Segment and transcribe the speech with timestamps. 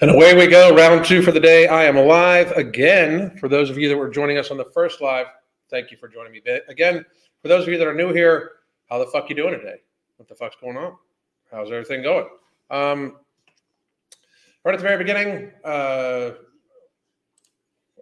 [0.00, 1.68] And away we go, round two for the day.
[1.68, 3.30] I am alive again.
[3.38, 5.26] For those of you that were joining us on the first live,
[5.70, 7.06] thank you for joining me again.
[7.40, 8.50] For those of you that are new here,
[8.90, 9.76] how the fuck you doing today?
[10.16, 10.96] What the fuck's going on?
[11.52, 12.26] How's everything going?
[12.70, 13.18] Um,
[14.64, 16.32] right at the very beginning, uh,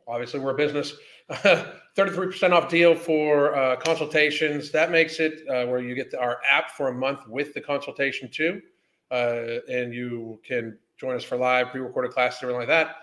[0.09, 0.95] obviously we're a business.
[1.31, 4.71] 33% off deal for uh, consultations.
[4.71, 7.61] That makes it uh, where you get the, our app for a month with the
[7.61, 8.63] consultation too.
[9.11, 12.97] Uh, and you can join us for live, pre-recorded classes, everything like that.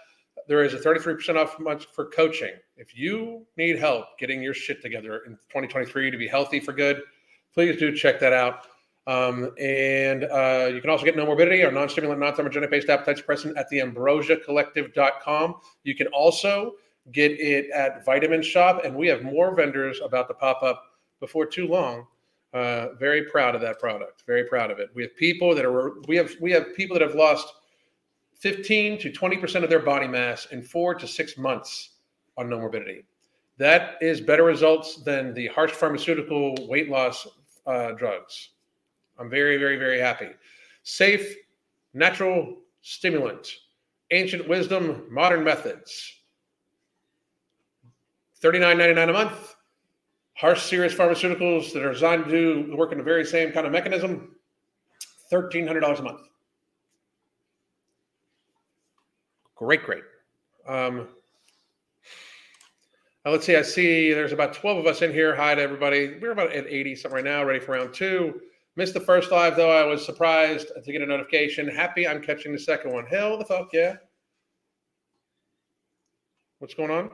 [0.48, 2.54] There is a 33% off month for coaching.
[2.78, 7.04] If you need help getting your shit together in 2023 to be healthy for good,
[7.54, 8.68] please do check that out.
[9.06, 13.80] Um, and uh, you can also get Nomorbidity or non-stimulant, non-thermogenic-based appetite suppressant at the
[13.80, 15.56] ambrosiacollective.com.
[15.84, 16.76] You can also
[17.12, 20.86] get it at Vitamin Shoppe, and we have more vendors about to pop up
[21.20, 22.08] before too long.
[22.54, 24.24] Uh, very proud of that product.
[24.26, 24.90] Very proud of it.
[24.96, 27.48] We have people that are we have we have people that have lost
[28.40, 31.92] 15 to 20% of their body mass in four to six months
[32.38, 33.04] on Nomorbidity.
[33.58, 37.28] That is better results than the harsh pharmaceutical weight loss
[37.68, 38.52] uh, drugs.
[39.18, 40.30] I'm very, very, very happy.
[40.84, 41.36] Safe,
[41.94, 43.50] natural stimulant,
[44.12, 46.16] ancient wisdom, modern methods.
[48.42, 49.56] $39.99 a month.
[50.36, 53.74] Harsh, serious pharmaceuticals that are designed to do work in the very same kind of
[53.74, 54.38] mechanism.
[55.34, 56.29] $1,300 a month.
[59.60, 60.04] Great, great.
[60.66, 61.10] Um,
[63.26, 63.58] let's see.
[63.58, 65.36] I see there's about 12 of us in here.
[65.36, 66.18] Hi to everybody.
[66.22, 68.40] We're about at 80 something right now, ready for round two.
[68.78, 69.70] Missed the first live though.
[69.70, 71.68] I was surprised to get a notification.
[71.68, 73.06] Happy I'm catching the second one.
[73.06, 73.98] Hell the fuck yeah.
[76.60, 77.10] What's going on?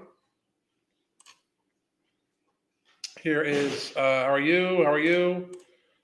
[3.24, 4.84] Here is uh, how are you?
[4.84, 5.50] How are you?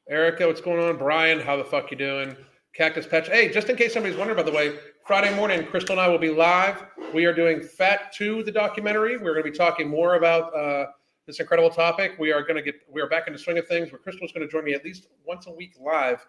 [0.10, 0.98] Erica, what's going on?
[0.98, 2.36] Brian, how the fuck you doing?
[2.74, 3.28] Cactus Patch.
[3.28, 6.20] Hey, just in case somebody's wondering, by the way, Friday morning, Crystal and I will
[6.20, 6.86] be live.
[7.12, 9.18] We are doing Fat 2, the documentary.
[9.18, 10.92] We're going to be talking more about uh,
[11.26, 12.14] this incredible topic.
[12.20, 14.32] We are going to get, we are back in the swing of things where Crystal's
[14.32, 16.26] going to join me at least once a week live,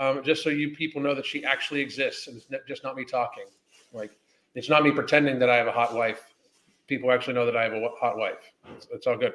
[0.00, 3.04] um, just so you people know that she actually exists and it's just not me
[3.04, 3.44] talking.
[3.92, 4.10] Like,
[4.56, 6.34] it's not me pretending that I have a hot wife.
[6.88, 8.52] People actually know that I have a hot wife.
[8.76, 9.34] It's, it's all good.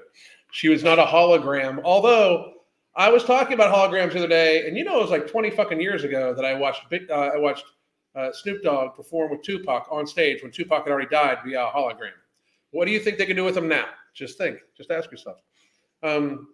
[0.51, 2.53] She was not a hologram, although
[2.95, 5.49] I was talking about holograms the other day, and you know, it was like 20
[5.51, 7.63] fucking years ago that I watched, uh, I watched
[8.15, 11.71] uh, Snoop Dogg perform with Tupac on stage when Tupac had already died via a
[11.71, 12.11] hologram.
[12.71, 13.85] What do you think they can do with him now?
[14.13, 14.59] Just think.
[14.75, 15.37] Just ask yourself.
[16.03, 16.49] Um,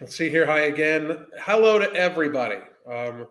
[0.00, 0.46] let's see here.
[0.46, 1.26] Hi again.
[1.40, 2.58] Hello to everybody.
[2.86, 3.26] Um,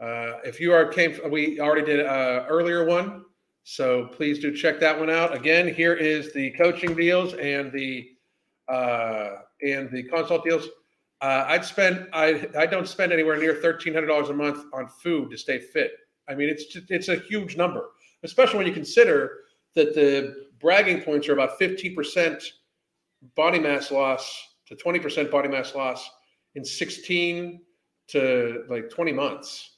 [0.00, 3.24] uh, if you are came, we already did a earlier one,
[3.64, 5.34] so please do check that one out.
[5.34, 8.08] Again, here is the coaching deals and the
[8.68, 10.68] uh, and the consult deals.
[11.20, 14.88] Uh, I'd spend I I don't spend anywhere near thirteen hundred dollars a month on
[14.88, 15.92] food to stay fit.
[16.28, 17.90] I mean, it's it's a huge number,
[18.22, 19.38] especially when you consider
[19.74, 22.42] that the bragging points are about fifteen percent
[23.36, 26.08] body mass loss to twenty percent body mass loss
[26.54, 27.60] in sixteen
[28.08, 29.76] to like twenty months.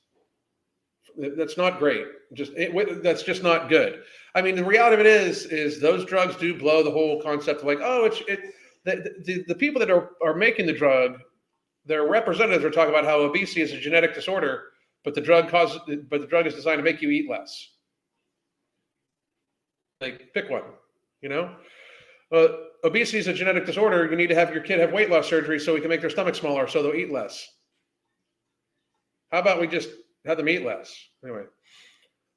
[1.19, 2.06] That's not great.
[2.34, 4.03] Just it, that's just not good.
[4.34, 7.60] I mean, the reality of it is, is those drugs do blow the whole concept
[7.60, 8.41] of like, oh, it's it.
[8.84, 11.20] The, the, the people that are, are making the drug
[11.84, 14.65] their representatives are talking about how obesity is a genetic disorder,
[15.04, 17.70] but the drug causes, but the drug is designed to make you eat less.
[20.00, 20.62] Like pick one,
[21.21, 21.54] you know.
[22.32, 22.48] Uh,
[22.84, 24.09] obesity is a genetic disorder.
[24.09, 26.10] You need to have your kid have weight loss surgery so we can make their
[26.10, 27.47] stomach smaller so they'll eat less.
[29.31, 29.91] How about we just
[30.25, 30.94] have them eat less?
[31.25, 31.44] Anyway,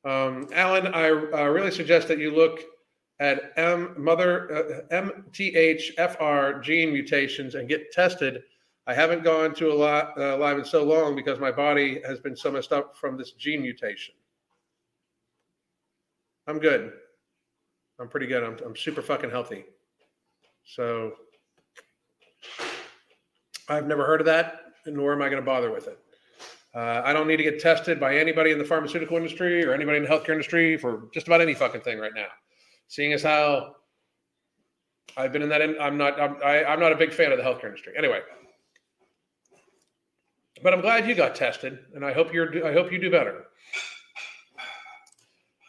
[0.05, 2.61] um, Alan, I uh, really suggest that you look
[3.19, 8.43] at M mother uh, MTHFR gene mutations and get tested
[8.87, 12.19] I haven't gone to a lot uh, live in so long because my body has
[12.19, 14.13] been so messed up from this gene mutation.
[16.47, 16.93] I'm good.
[17.99, 18.43] I'm pretty good.
[18.43, 19.65] I'm, I'm super fucking healthy.
[20.65, 21.13] So
[23.67, 25.97] I've never heard of that, nor am I going to bother with it.
[26.75, 29.97] Uh, I don't need to get tested by anybody in the pharmaceutical industry or anybody
[29.97, 32.27] in the healthcare industry for just about any fucking thing right now.
[32.87, 33.77] Seeing as how
[35.17, 36.19] I've been in that, I'm not.
[36.19, 37.93] I'm, I, am i am not a big fan of the healthcare industry.
[37.97, 38.19] Anyway,
[40.63, 42.65] but I'm glad you got tested, and I hope you're.
[42.65, 43.45] I hope you do better.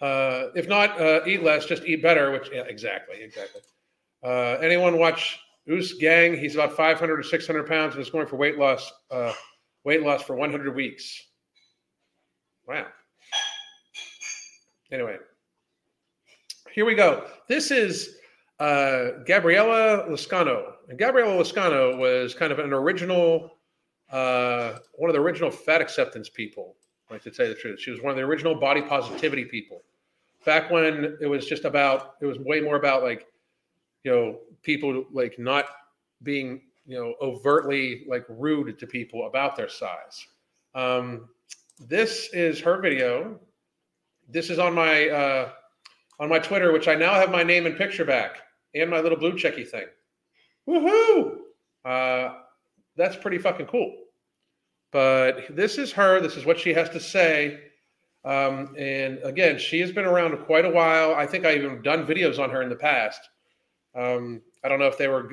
[0.00, 2.31] Uh, if not, uh, eat less, just eat better.
[2.31, 3.62] Which yeah, exactly, exactly.
[4.23, 5.38] Uh, anyone watch
[5.71, 6.37] Oos Gang?
[6.37, 8.93] He's about 500 or 600 pounds and is going for weight loss.
[9.11, 9.33] Uh,
[9.85, 11.23] weight loss for 100 weeks.
[12.67, 12.87] Wow.
[14.93, 15.17] Anyway,
[16.73, 17.27] here we go.
[17.49, 18.17] This is
[18.61, 20.73] uh, Gabriella Lascano.
[20.88, 23.53] And Gabriella Lascano was kind of an original
[24.11, 26.76] uh, one of the original fat acceptance people.
[27.11, 29.82] Like to tell you the truth, she was one of the original body positivity people.
[30.44, 33.26] Back when it was just about, it was way more about like,
[34.03, 35.67] you know, people like not
[36.23, 40.26] being, you know, overtly like rude to people about their size.
[40.75, 41.29] Um,
[41.79, 43.38] this is her video.
[44.29, 45.50] This is on my uh,
[46.19, 48.38] on my Twitter, which I now have my name and picture back
[48.75, 49.87] and my little blue checky thing.
[50.69, 51.38] Woohoo!
[51.85, 52.35] Uh,
[52.97, 53.95] that's pretty fucking cool.
[54.93, 56.21] But this is her.
[56.21, 57.61] This is what she has to say.
[58.25, 61.15] Um, and again, she has been around quite a while.
[61.15, 63.21] I think I even done videos on her in the past.
[63.95, 65.33] Um, I don't know if they were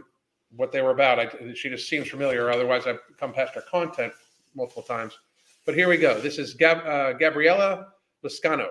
[0.55, 1.19] what they were about.
[1.19, 2.51] I, she just seems familiar.
[2.51, 4.13] Otherwise, I've come past her content
[4.55, 5.17] multiple times.
[5.65, 6.19] But here we go.
[6.19, 7.87] This is Gab, uh, Gabriella
[8.23, 8.67] Lascano.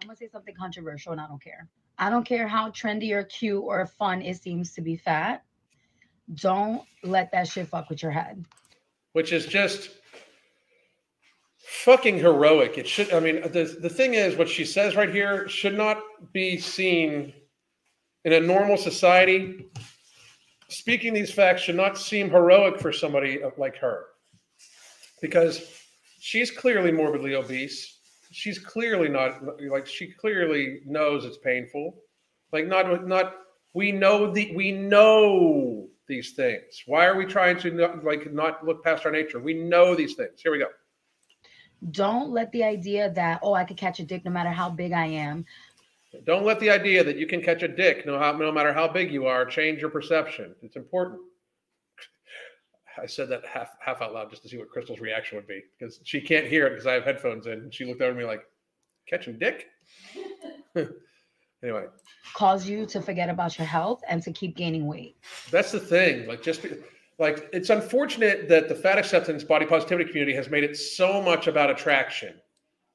[0.00, 1.68] I'm gonna say something controversial, and I don't care.
[1.98, 5.44] I don't care how trendy or cute or fun it seems to be fat.
[6.34, 8.44] Don't let that shit fuck with your head.
[9.12, 9.90] Which is just
[11.84, 12.78] fucking heroic.
[12.78, 13.12] It should.
[13.12, 16.02] I mean, the the thing is, what she says right here should not
[16.32, 17.32] be seen
[18.24, 19.66] in a normal society.
[20.68, 24.06] Speaking these facts should not seem heroic for somebody like her,
[25.22, 25.80] because
[26.18, 27.98] she's clearly morbidly obese.
[28.32, 29.40] She's clearly not
[29.70, 32.02] like she clearly knows it's painful.
[32.52, 33.34] Like not not
[33.74, 36.82] we know the we know these things.
[36.86, 39.38] Why are we trying to not, like not look past our nature?
[39.38, 40.40] We know these things.
[40.42, 40.68] Here we go.
[41.90, 44.92] Don't let the idea that oh I could catch a dick no matter how big
[44.92, 45.44] I am.
[46.24, 49.12] Don't let the idea that you can catch a dick no, no matter how big
[49.12, 50.54] you are change your perception.
[50.62, 51.20] It's important.
[53.02, 55.62] I said that half half out loud just to see what Crystal's reaction would be
[55.78, 57.52] because she can't hear it because I have headphones in.
[57.52, 58.46] And she looked over at me like,
[59.06, 59.66] catching dick?
[61.66, 61.86] anyway.
[62.34, 65.16] Cause you to forget about your health and to keep gaining weight.
[65.50, 66.26] That's the thing.
[66.26, 66.70] Like just be,
[67.18, 71.46] like it's unfortunate that the fat acceptance body positivity community has made it so much
[71.46, 72.34] about attraction.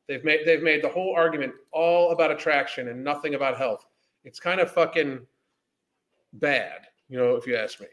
[0.08, 3.86] They've made they've made the whole argument all about attraction and nothing about health.
[4.24, 5.26] It's kind of fucking
[6.34, 7.88] bad, you know, if you ask me.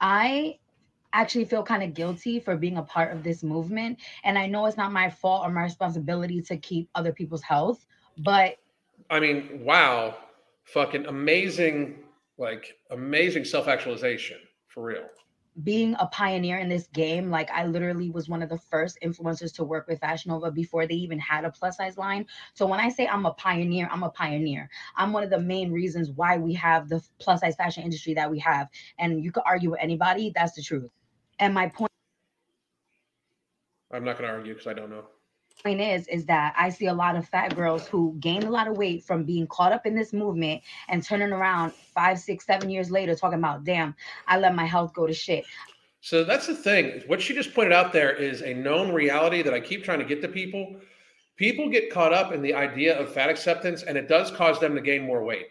[0.00, 0.58] I
[1.12, 3.98] actually feel kind of guilty for being a part of this movement.
[4.24, 7.84] And I know it's not my fault or my responsibility to keep other people's health,
[8.18, 8.56] but
[9.10, 10.16] I mean, wow,
[10.64, 11.96] fucking amazing,
[12.38, 15.06] like amazing self actualization for real.
[15.64, 19.52] Being a pioneer in this game, like I literally was one of the first influencers
[19.56, 22.24] to work with Fashion Nova before they even had a plus size line.
[22.54, 24.70] So when I say I'm a pioneer, I'm a pioneer.
[24.96, 28.30] I'm one of the main reasons why we have the plus size fashion industry that
[28.30, 28.68] we have.
[29.00, 30.90] And you could argue with anybody, that's the truth.
[31.40, 31.90] And my point
[33.92, 35.04] I'm not going to argue because I don't know.
[35.62, 38.66] Point is, is that I see a lot of fat girls who gained a lot
[38.66, 42.70] of weight from being caught up in this movement and turning around five, six, seven
[42.70, 43.94] years later talking about, damn,
[44.26, 45.44] I let my health go to shit.
[46.00, 47.02] So that's the thing.
[47.06, 50.04] What she just pointed out there is a known reality that I keep trying to
[50.04, 50.76] get to people.
[51.36, 54.74] People get caught up in the idea of fat acceptance, and it does cause them
[54.74, 55.48] to gain more weight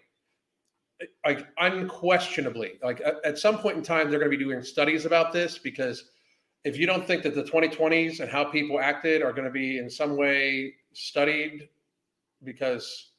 [1.25, 5.31] like unquestionably like at some point in time they're going to be doing studies about
[5.31, 6.11] this because
[6.69, 9.79] if you don't think that the 2020s and how people acted are going to be
[9.79, 11.67] in some way studied
[12.43, 13.13] because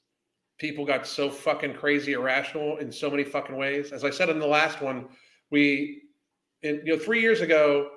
[0.56, 4.38] people got so fucking crazy irrational in so many fucking ways as i said in
[4.38, 5.08] the last one
[5.50, 6.02] we
[6.62, 7.90] in, you know 3 years ago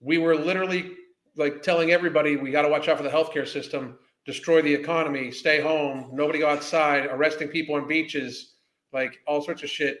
[0.00, 0.92] we were literally
[1.34, 5.30] like telling everybody we got to watch out for the healthcare system destroy the economy
[5.30, 8.56] stay home nobody go outside arresting people on beaches
[8.92, 10.00] like all sorts of shit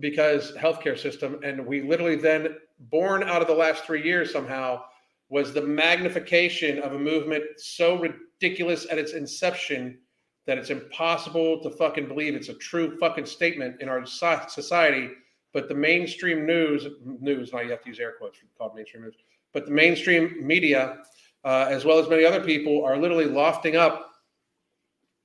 [0.00, 2.56] because healthcare system and we literally then
[2.90, 4.82] born out of the last three years somehow
[5.28, 9.98] was the magnification of a movement so ridiculous at its inception
[10.46, 15.10] that it's impossible to fucking believe it's a true fucking statement in our society.
[15.52, 19.14] But the mainstream news news now you have to use air quotes called mainstream news.
[19.52, 20.98] But the mainstream media
[21.44, 24.10] uh, as well as many other people are literally lofting up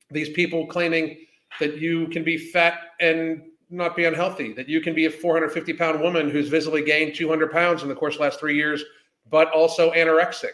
[0.09, 1.17] these people claiming
[1.59, 5.73] that you can be fat and not be unhealthy, that you can be a 450
[5.73, 8.83] pound woman who's visibly gained 200 pounds in the course of the last three years,
[9.29, 10.53] but also anorexic.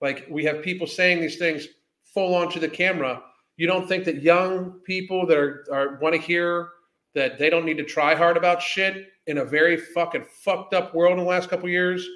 [0.00, 1.68] Like we have people saying these things
[2.02, 3.22] full on to the camera.
[3.56, 6.70] You don't think that young people that are, are want to hear
[7.14, 10.94] that they don't need to try hard about shit in a very fucking fucked up
[10.94, 12.06] world in the last couple years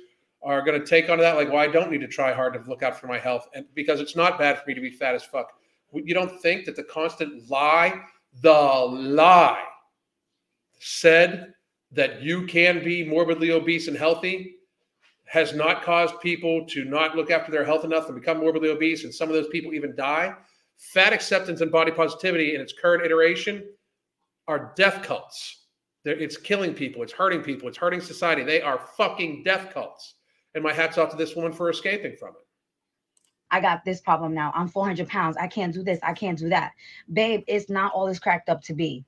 [0.43, 2.61] are going to take on that like, well, I don't need to try hard to
[2.69, 5.15] look out for my health, and because it's not bad for me to be fat
[5.15, 5.53] as fuck.
[5.93, 8.01] You don't think that the constant lie
[8.43, 9.65] the lie
[10.81, 11.53] said
[11.93, 14.57] that you can be morbidly obese and healthy
[15.27, 19.05] has not caused people to not look after their health enough and become morbidly obese,
[19.05, 20.35] and some of those people even die.
[20.77, 23.65] Fat acceptance and body positivity in its current iteration
[24.49, 25.67] are death cults.
[26.03, 28.43] They're, it's killing people, it's hurting people, it's hurting society.
[28.43, 30.15] They are fucking death cults.
[30.55, 32.47] And my hat's off to this woman for escaping from it.
[33.53, 34.51] I got this problem now.
[34.55, 35.37] I'm 400 pounds.
[35.37, 36.01] I can't do this.
[36.03, 36.73] I can't do that.
[37.13, 39.05] Babe, it's not all it's cracked up to be.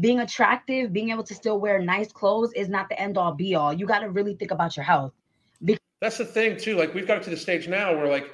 [0.00, 3.54] Being attractive, being able to still wear nice clothes is not the end all be
[3.54, 3.72] all.
[3.72, 5.12] You got to really think about your health.
[6.00, 6.76] That's the thing too.
[6.76, 8.28] Like we've got to the stage now where like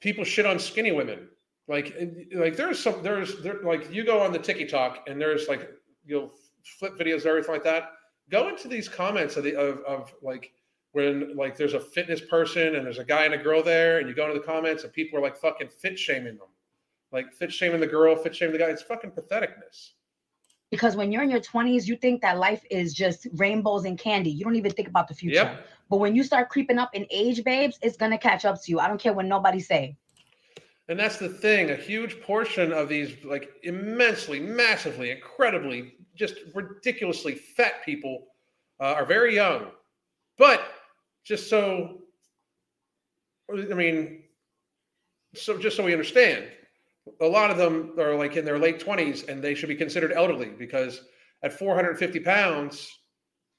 [0.00, 1.28] people shit on skinny women.
[1.66, 1.96] Like
[2.34, 5.70] like there's some there's there like you go on the TikTok and there's like
[6.04, 6.32] you'll
[6.78, 7.92] flip videos or everything like that.
[8.30, 10.52] Go into these comments of the of, of like
[10.92, 14.08] when like there's a fitness person and there's a guy and a girl there, and
[14.08, 16.48] you go into the comments and people are like fucking fit shaming them,
[17.10, 18.70] like fit shaming the girl, fit shaming the guy.
[18.70, 19.92] It's fucking patheticness.
[20.70, 24.30] Because when you're in your 20s, you think that life is just rainbows and candy.
[24.30, 25.36] You don't even think about the future.
[25.36, 25.66] Yep.
[25.88, 28.78] But when you start creeping up in age, babes, it's gonna catch up to you.
[28.78, 29.96] I don't care what nobody say.
[30.88, 31.70] And that's the thing.
[31.70, 38.26] A huge portion of these, like immensely, massively, incredibly, just ridiculously fat people,
[38.80, 39.66] uh, are very young.
[40.36, 40.62] But
[41.24, 41.98] just so,
[43.50, 44.24] I mean,
[45.34, 46.46] so just so we understand,
[47.20, 50.12] a lot of them are like in their late 20s and they should be considered
[50.12, 51.02] elderly because
[51.42, 52.98] at 450 pounds,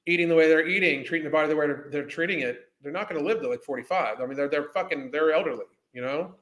[0.05, 2.91] eating the way they're eating, treating the body the way they're, they're treating it, they're
[2.91, 4.19] not going to live to like 45.
[4.19, 6.35] I mean, they're, they're fucking, they're elderly, you know?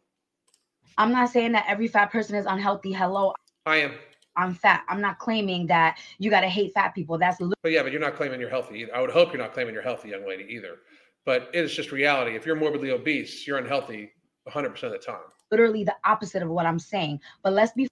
[0.97, 2.91] I'm not saying that every fat person is unhealthy.
[2.91, 3.33] Hello,
[3.65, 3.93] I am.
[4.35, 4.83] I'm fat.
[4.87, 7.17] I'm not claiming that you got to hate fat people.
[7.17, 8.79] That's But yeah, but you're not claiming you're healthy.
[8.79, 8.95] Either.
[8.95, 10.77] I would hope you're not claiming you're healthy, young lady, either.
[11.25, 12.35] But it is just reality.
[12.35, 14.11] If you're morbidly obese, you're unhealthy
[14.47, 15.19] 100% of the time.
[15.51, 17.19] literally the opposite of what I'm saying.
[17.43, 17.87] But let's be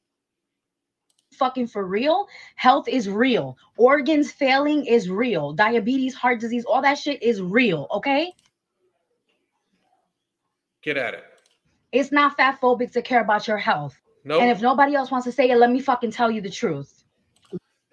[1.34, 2.28] fucking for real.
[2.56, 3.58] Health is real.
[3.78, 5.54] Organs failing is real.
[5.54, 7.88] Diabetes, heart disease, all that shit is real.
[7.92, 8.34] Okay.
[10.82, 11.24] Get at it.
[11.92, 14.00] It's not fat phobic to care about your health.
[14.24, 14.42] Nope.
[14.42, 17.04] And if nobody else wants to say it, let me fucking tell you the truth.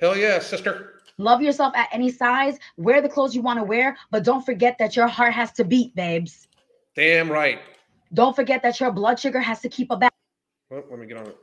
[0.00, 1.00] Hell yeah, sister.
[1.19, 2.59] Love yourself at any size.
[2.76, 5.64] Wear the clothes you want to wear, but don't forget that your heart has to
[5.64, 6.49] beat, babes.
[6.97, 7.61] Damn right.
[8.14, 10.14] Don't forget that your blood sugar has to keep a balance.
[10.71, 11.37] Well, let me get on it.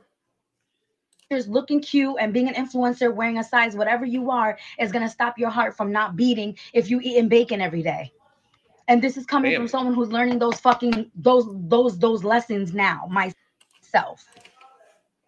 [1.32, 5.08] Just looking cute and being an influencer, wearing a size, whatever you are, is gonna
[5.08, 8.12] stop your heart from not beating if you eating bacon every day.
[8.88, 9.60] And this is coming Damn.
[9.60, 14.24] from someone who's learning those fucking those those those lessons now myself.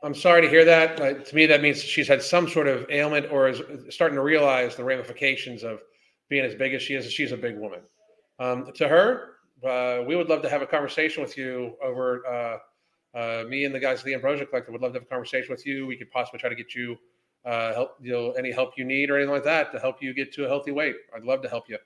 [0.02, 1.00] I'm sorry to hear that.
[1.00, 4.22] Uh, to me, that means she's had some sort of ailment or is starting to
[4.22, 5.80] realize the ramifications of
[6.28, 7.10] being as big as she is.
[7.12, 7.80] She's a big woman.
[8.40, 9.31] Um, to her,
[9.64, 12.26] uh, we would love to have a conversation with you over.
[12.26, 12.58] Uh,
[13.14, 15.50] uh, me and the guys at the Ambrosia Collective would love to have a conversation
[15.50, 15.86] with you.
[15.86, 16.96] We could possibly try to get you
[17.44, 20.14] uh, help, you know, any help you need or anything like that to help you
[20.14, 20.96] get to a healthy weight.
[21.14, 21.78] I'd love to help you.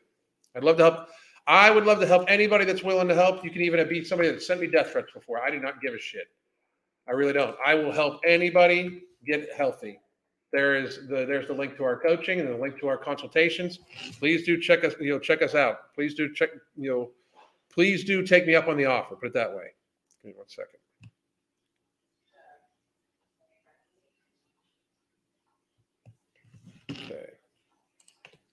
[0.54, 1.09] I'd love to help.
[1.47, 3.45] I would love to help anybody that's willing to help.
[3.45, 5.40] You can even beat somebody that sent me death threats before.
[5.40, 6.26] I do not give a shit.
[7.09, 7.56] I really don't.
[7.64, 10.00] I will help anybody get healthy.
[10.52, 13.78] There is the there's the link to our coaching and the link to our consultations.
[14.18, 15.95] Please do check us, you know, check us out.
[15.95, 17.11] Please do check, you know,
[17.76, 19.14] please do take me up on the offer.
[19.14, 19.66] Put it that way.
[20.23, 20.80] Give me one second.
[26.90, 27.26] Okay.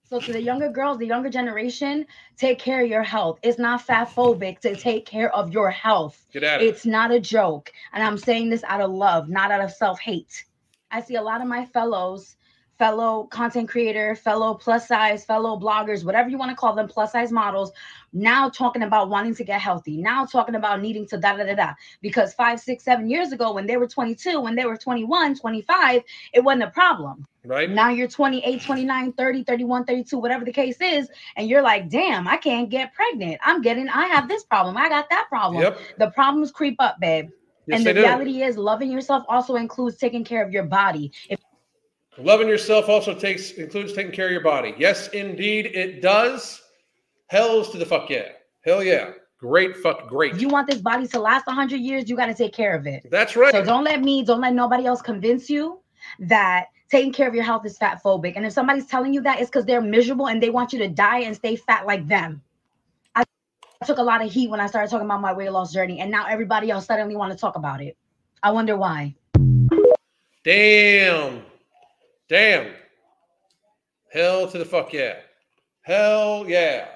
[0.04, 2.06] So to the younger girls, the younger generation,
[2.38, 3.40] take care of your health.
[3.42, 6.26] It's not fat phobic to take care of your health.
[6.34, 6.68] Get at it.
[6.68, 7.72] It's not a joke.
[7.94, 10.46] And I'm saying this out of love, not out of self-hate.
[10.92, 12.36] I see a lot of my fellows,
[12.78, 17.12] fellow content creator, fellow plus size, fellow bloggers, whatever you want to call them, plus
[17.12, 17.72] size models,
[18.14, 21.56] now talking about wanting to get healthy, now talking about needing to da da da
[21.56, 21.74] da.
[22.02, 26.02] Because five, six, seven years ago, when they were 22, when they were 21, 25,
[26.34, 27.26] it wasn't a problem.
[27.46, 27.70] right?
[27.70, 32.28] Now you're 28, 29, 30, 31, 32, whatever the case is, and you're like, damn,
[32.28, 33.40] I can't get pregnant.
[33.44, 34.78] I'm getting, I have this problem.
[34.78, 35.62] I got that problem.
[35.62, 35.80] Yep.
[36.00, 37.30] The problems creep up, babe.
[37.66, 41.14] Yes, and the reality is, loving yourself also includes taking care of your body.
[41.30, 41.40] If
[42.18, 44.76] Loving yourself also takes includes taking care of your body.
[44.78, 46.62] Yes, indeed, it does.
[47.28, 48.30] Hell's to the fuck yeah.
[48.62, 49.12] Hell yeah.
[49.40, 50.36] Great fuck great.
[50.36, 53.06] you want this body to last 100 years, you got to take care of it.
[53.12, 53.52] That's right.
[53.52, 55.82] So don't let me, don't let nobody else convince you
[56.20, 58.34] that taking care of your health is fat phobic.
[58.36, 60.88] And if somebody's telling you that, it's because they're miserable and they want you to
[60.88, 62.42] die and stay fat like them.
[63.16, 63.26] I
[63.86, 66.10] took a lot of heat when I started talking about my weight loss journey, and
[66.10, 67.98] now everybody else suddenly want to talk about it.
[68.42, 69.14] I wonder why.
[70.46, 71.42] Damn.
[72.34, 72.74] Damn.
[74.12, 75.18] Hell to the fuck yeah.
[75.84, 76.88] Hell yeah.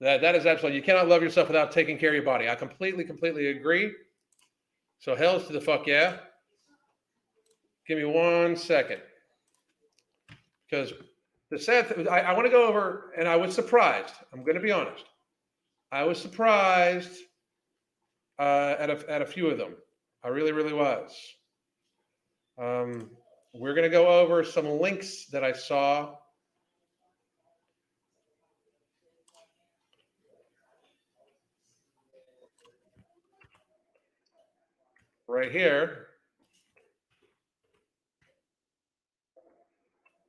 [0.00, 2.48] That that is absolutely you cannot love yourself without taking care of your body.
[2.48, 3.92] I completely, completely agree.
[5.00, 6.18] So hell's to the fuck yeah.
[7.88, 9.00] Give me one second.
[10.70, 10.92] Because
[11.50, 14.14] the sad I, I want to go over, and I was surprised.
[14.32, 15.04] I'm going to be honest.
[15.90, 17.18] I was surprised
[18.38, 19.74] uh, at a at a few of them.
[20.22, 21.10] I really, really was.
[22.56, 23.10] Um,
[23.52, 26.14] we're going to go over some links that I saw.
[35.30, 36.08] right here.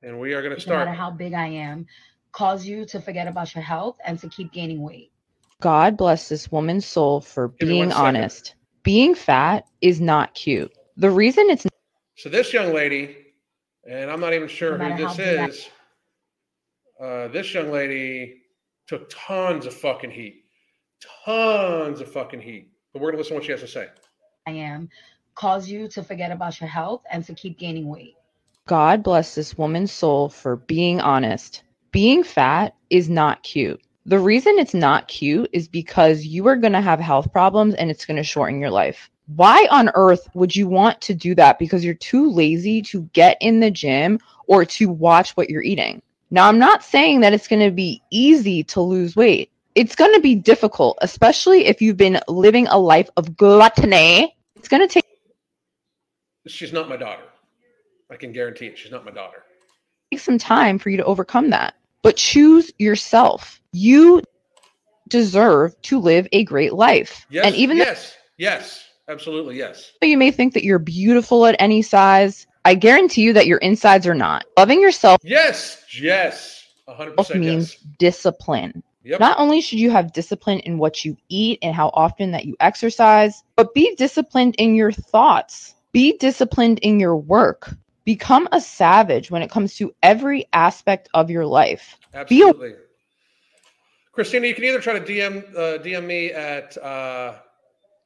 [0.03, 0.79] And we are going to start.
[0.79, 1.85] no matter how big I am,
[2.31, 5.11] cause you to forget about your health and to keep gaining weight.
[5.59, 8.55] God bless this woman's soul for Give being honest.
[8.83, 10.71] Being fat is not cute.
[10.97, 11.67] The reason it's
[12.21, 13.17] So this young lady,
[13.89, 15.69] and I'm not even sure No who this how big I- is.
[16.99, 18.43] Uh, this young lady
[18.85, 20.43] took tons of fucking heat,
[21.25, 22.73] tons of fucking heat.
[22.93, 23.87] But we're gonna listen to what she has to say.
[24.45, 24.87] I am,
[25.33, 28.13] cause you to forget about your health and to keep gaining weight.
[28.67, 31.63] God bless this woman's soul for being honest.
[31.91, 33.81] Being fat is not cute.
[34.05, 37.89] The reason it's not cute is because you are going to have health problems and
[37.89, 39.09] it's going to shorten your life.
[39.35, 41.59] Why on earth would you want to do that?
[41.59, 46.01] Because you're too lazy to get in the gym or to watch what you're eating.
[46.31, 49.51] Now, I'm not saying that it's going to be easy to lose weight.
[49.75, 54.35] It's going to be difficult, especially if you've been living a life of gluttony.
[54.55, 55.05] It's going to take
[56.47, 57.23] She's not my daughter.
[58.09, 58.77] I can guarantee it.
[58.77, 59.43] She's not my daughter.
[60.11, 61.75] take some time for you to overcome that.
[62.01, 63.61] But choose yourself.
[63.71, 64.21] You
[65.07, 67.25] deserve to live a great life.
[67.29, 67.45] Yes.
[67.45, 69.91] and even yes, yes, absolutely, yes.
[70.01, 74.07] you may think that you're beautiful at any size, I guarantee you that your insides
[74.07, 74.45] are not.
[74.57, 77.85] Loving yourself Yes, yes, hundred percent means yes.
[77.99, 78.83] discipline.
[79.03, 79.19] Yep.
[79.19, 82.55] Not only should you have discipline in what you eat and how often that you
[82.59, 85.73] exercise, but be disciplined in your thoughts.
[85.91, 87.73] Be disciplined in your work.
[88.05, 91.97] Become a savage when it comes to every aspect of your life.
[92.27, 92.75] Be a- Absolutely.
[94.11, 97.35] Christina, you can either try to DM uh, DM me at uh,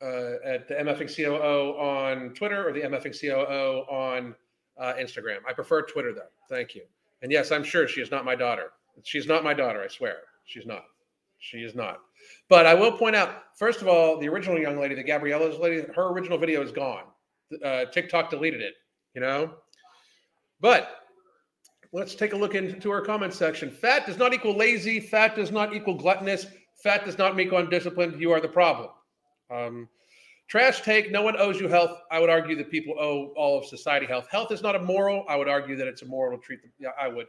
[0.02, 4.36] uh, at the MFing COO on Twitter or the MFing COO on
[4.78, 5.38] uh, Instagram.
[5.48, 6.30] I prefer Twitter though.
[6.50, 6.84] Thank you.
[7.22, 8.72] And yes, I'm sure she is not my daughter.
[9.04, 9.82] She's not my daughter.
[9.82, 10.86] I swear, she's not.
[11.40, 12.00] She is not.
[12.50, 15.86] But I will point out, first of all, the original young lady, the Gabriella's lady,
[15.96, 17.04] her original video is gone.
[17.64, 18.74] Uh, TikTok deleted it.
[19.14, 19.54] You know.
[20.62, 21.02] But
[21.92, 23.70] let's take a look into our comment section.
[23.70, 25.00] Fat does not equal lazy.
[25.00, 26.48] Fat does not equal gluttonous.
[26.84, 28.20] Fat does not make undisciplined.
[28.20, 28.90] You are the problem.
[29.56, 29.88] Um,
[30.48, 31.12] trash take.
[31.12, 32.02] No one owes you health.
[32.12, 34.28] I would argue that people owe all of society health.
[34.30, 35.26] Health is not immoral.
[35.30, 36.72] I would argue that it's immoral to treat them.
[36.80, 37.28] Yeah, I would.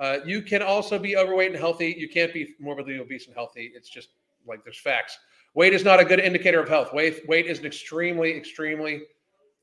[0.00, 1.94] Uh, you can also be overweight and healthy.
[1.98, 3.72] You can't be morbidly obese and healthy.
[3.74, 4.10] It's just
[4.46, 5.18] like there's facts.
[5.54, 6.92] Weight is not a good indicator of health.
[6.92, 9.02] Weight weight is an extremely, extremely,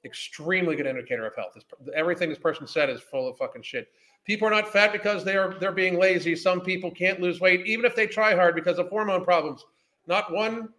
[0.03, 1.53] extremely good indicator of health.
[1.55, 1.63] This,
[1.95, 3.87] everything this person said is full of fucking shit.
[4.25, 6.35] People are not fat because they are they're being lazy.
[6.35, 9.63] Some people can't lose weight even if they try hard because of hormone problems.
[10.07, 10.69] Not one,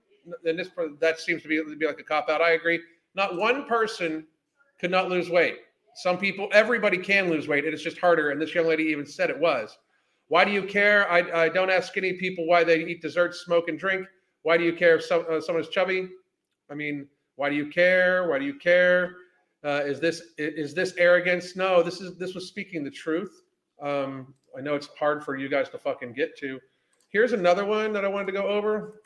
[0.45, 2.41] and this that seems to be, to be like a cop out.
[2.41, 2.81] I agree.
[3.15, 4.27] Not one person
[4.81, 5.59] could not lose weight.
[5.95, 7.65] Some people, everybody can lose weight.
[7.65, 8.31] It is just harder.
[8.31, 9.79] And this young lady even said it was.
[10.29, 11.11] Why do you care?
[11.11, 14.07] I, I don't ask skinny people why they eat desserts, smoke, and drink.
[14.43, 16.09] Why do you care if some, uh, someone's chubby?
[16.71, 18.29] I mean, why do you care?
[18.29, 19.17] Why do you care?
[19.65, 21.57] Uh, is this is this arrogance?
[21.57, 23.43] No, this is this was speaking the truth.
[23.81, 26.61] Um, I know it's hard for you guys to fucking get to.
[27.09, 29.01] Here's another one that I wanted to go over.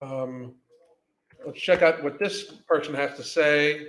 [0.00, 0.54] Um,
[1.46, 3.88] let's check out what this person has to say.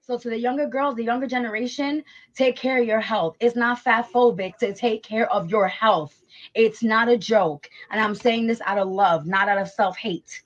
[0.00, 2.04] So to the younger girls, the younger generation,
[2.34, 3.36] take care of your health.
[3.40, 6.22] It's not fat phobic to take care of your health.
[6.54, 7.70] It's not a joke.
[7.90, 10.42] And I'm saying this out of love, not out of self-hate.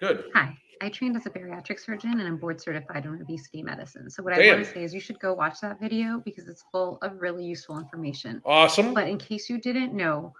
[0.00, 0.24] Good.
[0.34, 4.10] Hi, I trained as a bariatric surgeon and I'm board certified in obesity medicine.
[4.10, 6.64] So what I want to say is you should go watch that video because it's
[6.72, 8.42] full of really useful information.
[8.44, 8.92] Awesome.
[8.92, 10.34] But in case you didn't know,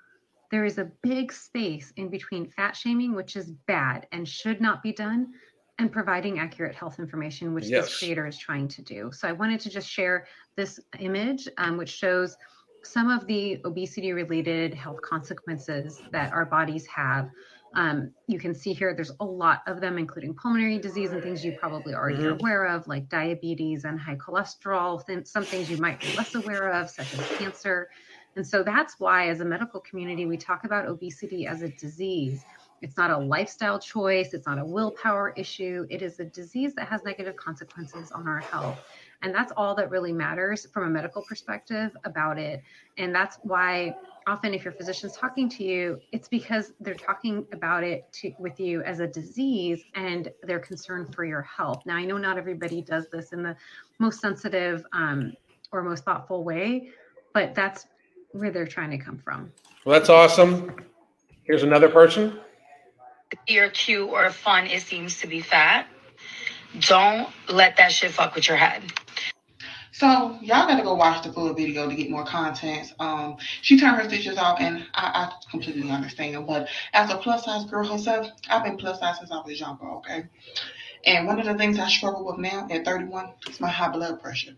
[0.51, 4.83] there is a big space in between fat shaming, which is bad and should not
[4.83, 5.33] be done,
[5.79, 7.87] and providing accurate health information, which Yes.
[7.87, 9.11] this creator is trying to do.
[9.13, 12.37] So I wanted to just share this image, um, which shows
[12.83, 17.29] some of the obesity related health consequences that our bodies have.
[17.75, 21.45] Um, you can see here there's a lot of them, including pulmonary disease and things
[21.45, 22.41] you probably already are Mhm.
[22.41, 26.71] aware of, like diabetes and high cholesterol, th- some things you might be less aware
[26.73, 27.91] of, such as cancer.
[28.37, 32.45] And so that's why, as a medical community, we talk about obesity as a disease.
[32.83, 35.87] It's not a lifestyle choice, it's not a willpower issue.
[35.89, 38.79] It is a disease that has negative consequences on our health.
[39.23, 42.63] And that's all that really matters from a medical perspective about it.
[42.99, 43.97] And that's why
[44.27, 48.61] often if your physician's talking to you, it's because they're talking about it to, with
[48.61, 51.83] you as a disease and they're concerned for your health.
[51.87, 53.57] Now, I know not everybody does this in the
[53.99, 55.33] most sensitive um,
[55.73, 56.91] or most thoughtful way,
[57.33, 57.87] but that's
[58.39, 59.53] where they're trying to come from.
[59.85, 60.75] Well, that's awesome.
[61.45, 62.39] Here's another person.
[63.47, 65.87] You're cute or fun, it seems to be fat.
[66.81, 68.83] Don't let that shit fuck with your head.
[69.93, 72.93] So y'all gotta go watch the full video to get more content.
[72.99, 76.47] Um, she turned her stitches off, and I, I completely understand.
[76.47, 79.87] But as a plus size girl herself, I've been plus size since I was younger.
[79.93, 80.25] Okay,
[81.07, 84.21] And one of the things I struggle with now at 31 is my high blood
[84.21, 84.53] pressure.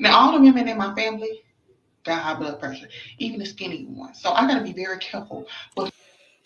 [0.00, 1.42] Now, all the women in my family
[2.04, 4.20] got high blood pressure, even the skinny ones.
[4.20, 5.46] So I got to be very careful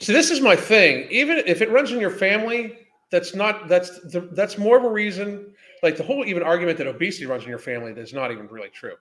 [0.00, 1.06] See, this is my thing.
[1.10, 2.78] Even if it runs in your family,
[3.10, 5.54] that's not that's the, that's more of a reason.
[5.82, 8.70] Like the whole even argument that obesity runs in your family is not even really
[8.70, 8.94] true.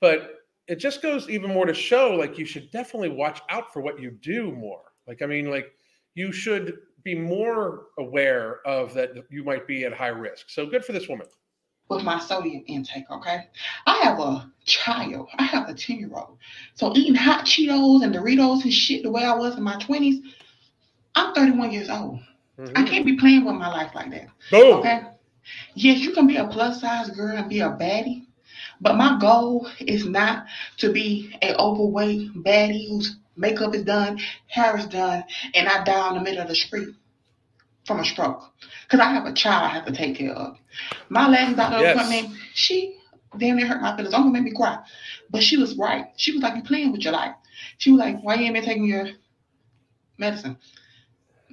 [0.00, 3.80] But it just goes even more to show like you should definitely watch out for
[3.80, 4.82] what you do more.
[5.06, 5.72] Like I mean, like
[6.14, 10.50] you should be more aware of that you might be at high risk.
[10.50, 11.26] So good for this woman.
[11.88, 13.46] With my sodium intake, okay?
[13.86, 15.28] I have a child.
[15.38, 16.38] I have a 10 year old.
[16.74, 20.22] So eating hot Cheetos and Doritos and shit the way I was in my 20s,
[21.14, 22.20] I'm 31 years old.
[22.58, 22.86] I Mhm.
[22.86, 24.28] can't be playing with my life like that.
[24.50, 24.78] Boom.
[24.78, 25.02] Okay.
[25.74, 28.26] Yes, you can be a plus size girl and be a baddie,
[28.80, 30.46] but my goal is not
[30.78, 35.24] to be an overweight baddie whose makeup is done, hair is done,
[35.54, 36.88] and I die in the middle of the street
[37.88, 38.42] from a stroke.
[38.84, 40.56] Because I have a child I have to take care of.
[41.08, 41.96] My last doctor Yes.
[41.96, 42.96] appointment, she
[43.36, 44.14] damn near hurt my feelings.
[44.14, 44.78] Almost made me cry.
[45.30, 46.06] But she was right.
[46.16, 47.34] She was like, You playing with your life.
[47.78, 49.08] She was like, Why you ain't been taking your
[50.18, 50.56] medicine?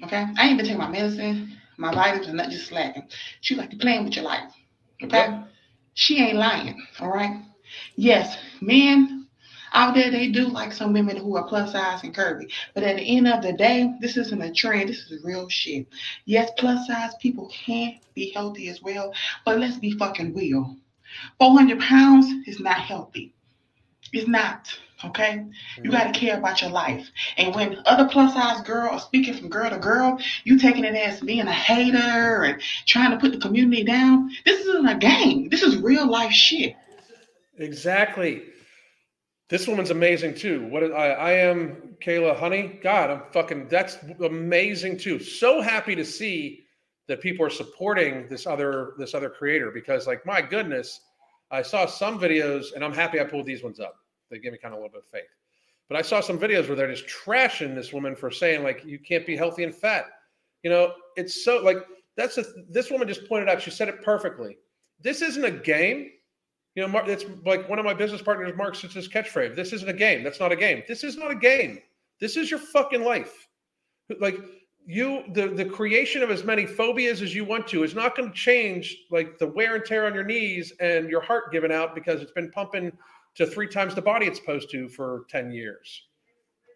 [0.03, 0.25] Okay?
[0.37, 3.07] I ain't been taking my medicine, my vitamins, are not just slacking.
[3.41, 4.53] She was like, You playing with your life.
[5.01, 5.17] Okay?
[5.17, 5.47] Yep.
[5.95, 6.85] She ain't lying.
[6.99, 7.41] All right?
[7.95, 9.14] Yes, men
[9.75, 12.51] out there, they do like some women who are plus size and curvy.
[12.73, 14.89] But at the end of the day, this isn't a trend.
[14.89, 15.87] This is real shit.
[16.25, 19.13] Yes, plus size people can be healthy as well.
[19.43, 20.77] But let's be fucking real.
[21.39, 23.33] 400 pounds is not healthy.
[24.13, 24.67] It's not.
[25.03, 25.33] Okay?
[25.77, 25.91] You mm-hmm.
[25.91, 27.05] got to care about your life.
[27.37, 30.95] And when other plus size girls are speaking from girl to girl, you taking it
[30.95, 34.31] as being a hater and trying to put the community down.
[34.45, 35.49] This isn't a game.
[35.49, 36.75] This is real life shit.
[37.57, 38.43] Exactly.
[39.49, 40.67] This woman's amazing too.
[40.67, 42.79] What I, I am Kayla Honey.
[42.81, 43.67] God, I'm fucking.
[43.67, 45.19] That's amazing too.
[45.19, 46.65] So happy to see
[47.07, 51.01] that people are supporting this other this other creator because, like, my goodness,
[51.51, 53.97] I saw some videos, and I'm happy I pulled these ones up.
[54.31, 55.29] They give me kind of a little bit of faith.
[55.87, 58.97] But I saw some videos where they're just trashing this woman for saying like you
[58.97, 60.05] can't be healthy and fat.
[60.63, 61.77] You know, it's so like
[62.17, 63.61] that's a, this woman just pointed out.
[63.61, 64.57] She said it perfectly.
[65.01, 66.09] This isn't a game.
[66.75, 69.55] You know, it's like one of my business partners, Mark, since his catchphrase.
[69.55, 70.23] This isn't a game.
[70.23, 70.83] That's not a game.
[70.87, 71.79] This is not a game.
[72.19, 73.47] This is your fucking life.
[74.19, 74.37] Like
[74.85, 78.29] you, the the creation of as many phobias as you want to is not going
[78.29, 81.95] to change like the wear and tear on your knees and your heart giving out
[81.95, 82.91] because it's been pumping
[83.35, 86.03] to three times the body it's supposed to for 10 years.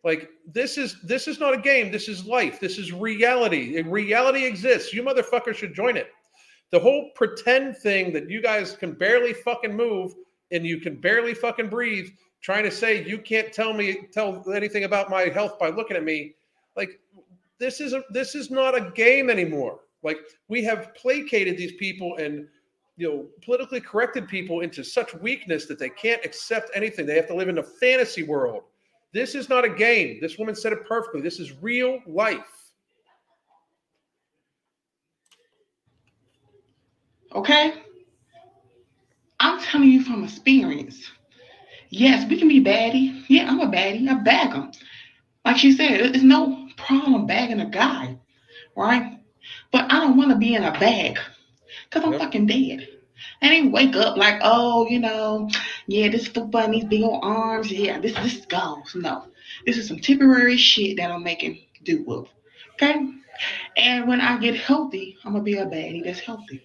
[0.06, 1.92] Like this is this is not a game.
[1.92, 2.62] This is life.
[2.62, 3.82] This is reality.
[3.82, 4.94] Reality exists.
[4.94, 6.08] You motherfuckers should join it
[6.72, 10.14] the whole pretend thing that you guys can barely fucking move
[10.52, 12.10] and you can barely fucking breathe
[12.42, 16.04] trying to say you can't tell me tell anything about my health by looking at
[16.04, 16.34] me.
[16.76, 17.00] Like
[17.60, 19.80] this is a this is not a game anymore.
[20.04, 22.48] Like we have placated these people and
[22.98, 27.06] you know politically corrected people into such weakness that they can't accept anything.
[27.06, 28.64] They have to live in a fantasy world.
[29.12, 30.20] This is not a game.
[30.22, 31.22] This woman said it perfectly.
[31.22, 32.59] This is real life
[37.34, 37.74] Okay?
[39.40, 41.10] I'm telling you from experience.
[41.90, 43.24] Yes, we can be baddie.
[43.28, 44.08] Yeah, I'm a baddie.
[44.08, 44.72] I bag them.
[45.46, 48.18] Like she said, it's no problem bagging a guy,
[48.76, 49.20] right?
[49.72, 51.18] But I don't want to be in a bag
[51.86, 52.22] because I'm Yep.
[52.22, 52.88] fucking dead.
[53.42, 55.50] I didn't wake up like, oh, you know,
[55.88, 57.72] yeah, this is for fun, big old arms.
[57.72, 58.96] Yeah, this this goes.
[58.96, 59.26] No,
[59.66, 62.28] this is some temporary shit that I'm making do with.
[62.74, 63.08] Okay?
[63.78, 66.62] And when I get healthy, I'm gonna be a baddie that's healthy.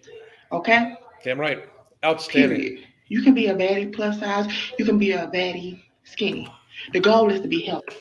[0.55, 0.95] Okay?
[1.23, 1.69] damn right
[2.05, 2.87] outstanding Period.
[3.09, 4.47] You can be a baddie plus size,
[4.79, 6.49] you can be a baddie skinny.
[6.93, 7.97] The goal is to be healthy.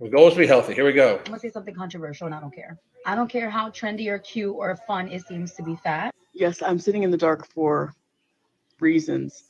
[0.00, 2.34] the goal is to be healthy here we go I'm gonna say something controversial and
[2.34, 2.78] I don't care.
[3.06, 6.14] I don't care how trendy or cute or fun it seems to be fat.
[6.34, 7.94] Yes, I'm sitting in the dark for
[8.80, 9.44] reasons.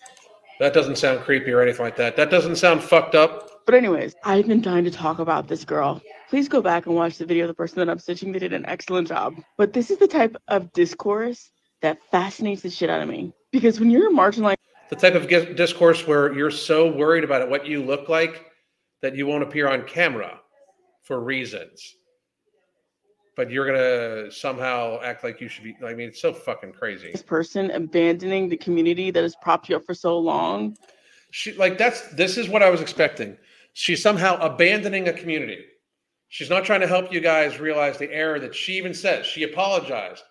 [0.61, 2.17] That doesn't sound creepy or anything like that.
[2.17, 3.65] That doesn't sound fucked up.
[3.67, 6.01] But anyways, I've been dying to talk about this girl.
[6.31, 8.33] Please go back and watch the video of the person that I'm stitching.
[8.33, 9.35] They did an excellent job.
[9.57, 11.51] But this is the type of discourse
[11.83, 13.33] that fascinates the shit out of me.
[13.53, 14.57] Because when you're marginalized
[14.91, 18.47] The type of discourse where you're so worried about it, what you look like
[19.03, 20.41] that you won't appear on camera
[21.05, 21.95] for reasons.
[23.37, 25.77] But you're gonna somehow act like you should be.
[25.85, 27.13] I mean, it's so fucking crazy.
[27.13, 30.77] This person abandoning the community that has propped you up for so long,
[31.31, 33.37] She like that's this is what I was expecting.
[33.75, 35.65] She's somehow abandoning a community.
[36.31, 39.25] She's not trying to help you guys realize the error that she even says.
[39.25, 40.25] She apologized.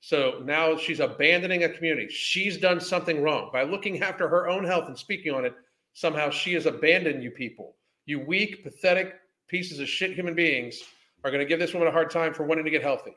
[0.00, 2.08] So now she's abandoning a community.
[2.08, 5.54] She's done something wrong by looking after her own health and speaking on it.
[5.92, 7.76] Somehow she has abandoned you people.
[8.06, 9.14] You weak, pathetic
[9.48, 10.80] pieces of shit human beings
[11.24, 13.14] are going to give this woman a hard time for wanting to get healthy.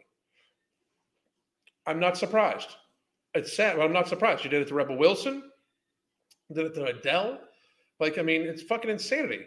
[1.85, 2.69] I'm not surprised.
[3.33, 3.77] It's sad.
[3.77, 4.41] but I'm not surprised.
[4.41, 5.43] She did it to Rebel Wilson,
[6.53, 7.39] did it to Adele.
[7.99, 9.45] Like, I mean, it's fucking insanity.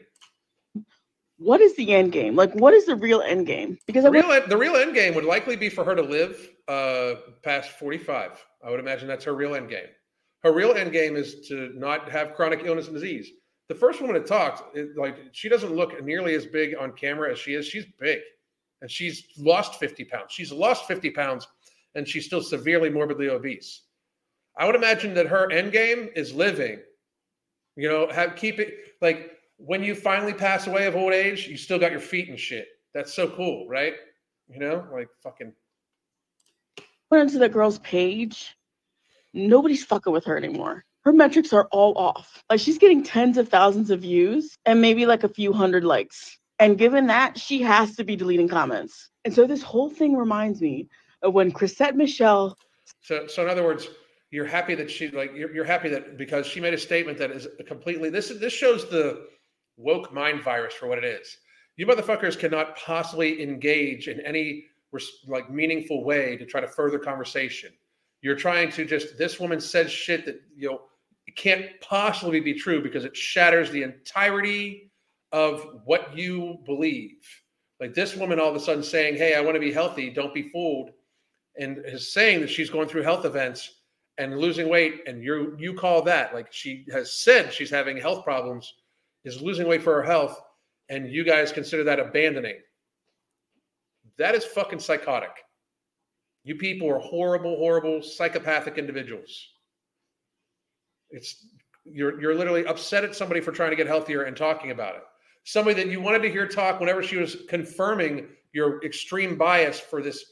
[1.39, 2.35] What is the end game?
[2.35, 3.79] Like, what is the real end game?
[3.87, 6.51] Because The real, end- the real end game would likely be for her to live
[6.67, 8.45] uh, past 45.
[8.65, 9.87] I would imagine that's her real end game.
[10.43, 13.31] Her real end game is to not have chronic illness and disease.
[13.69, 17.33] The first woman that talked, it, like she doesn't look nearly as big on camera
[17.33, 17.67] as she is.
[17.67, 18.21] She's big,
[18.81, 20.33] and she's lost 50 pounds.
[20.33, 21.49] She's lost 50 pounds,
[21.97, 23.83] and she's still severely morbidly obese.
[24.57, 26.79] I would imagine that her end game is living.
[27.75, 31.57] You know, have keep it like when you finally pass away of old age, you
[31.57, 32.69] still got your feet and shit.
[32.95, 33.95] That's so cool, right?
[34.49, 35.53] You know, like fucking.
[37.11, 38.55] went into the girl's page.
[39.33, 40.85] Nobody's fucking with her anymore.
[41.03, 42.43] Her metrics are all off.
[42.51, 46.39] Like she's getting tens of thousands of views and maybe like a few hundred likes.
[46.59, 49.11] And given that, she has to be deleting comments.
[49.25, 50.89] And so this whole thing reminds me
[51.23, 52.57] of when Chrisette Michelle
[53.03, 53.89] So, so in other words,
[54.31, 57.31] you're happy that she like you're, you're happy that because she made a statement that
[57.31, 59.27] is completely this this shows the
[59.77, 61.39] woke mind virus for what it is.
[61.77, 64.65] You motherfuckers cannot possibly engage in any
[65.27, 67.71] like meaningful way to try to further conversation.
[68.23, 70.83] You're trying to just this woman said shit that you know
[71.27, 74.91] it can't possibly be true because it shatters the entirety
[75.33, 77.19] of what you believe.
[77.79, 80.09] Like this woman all of a sudden saying, "Hey, I want to be healthy.
[80.09, 80.93] Don't be fooled,"
[81.59, 83.83] and is saying that she's going through health events
[84.19, 88.25] and losing weight, and you you call that like she has said she's having health
[88.25, 88.73] problems,
[89.27, 90.41] is losing weight for her health,
[90.89, 92.57] and you guys consider that abandoning.
[94.19, 95.31] That is fucking psychotic.
[96.45, 99.49] You people are horrible, horrible, psychopathic individuals.
[101.11, 101.45] It's
[101.85, 105.03] you're you're literally upset at somebody for trying to get healthier and talking about it.
[105.45, 110.03] Somebody that you wanted to hear talk whenever she was confirming your extreme bias for
[110.03, 110.25] this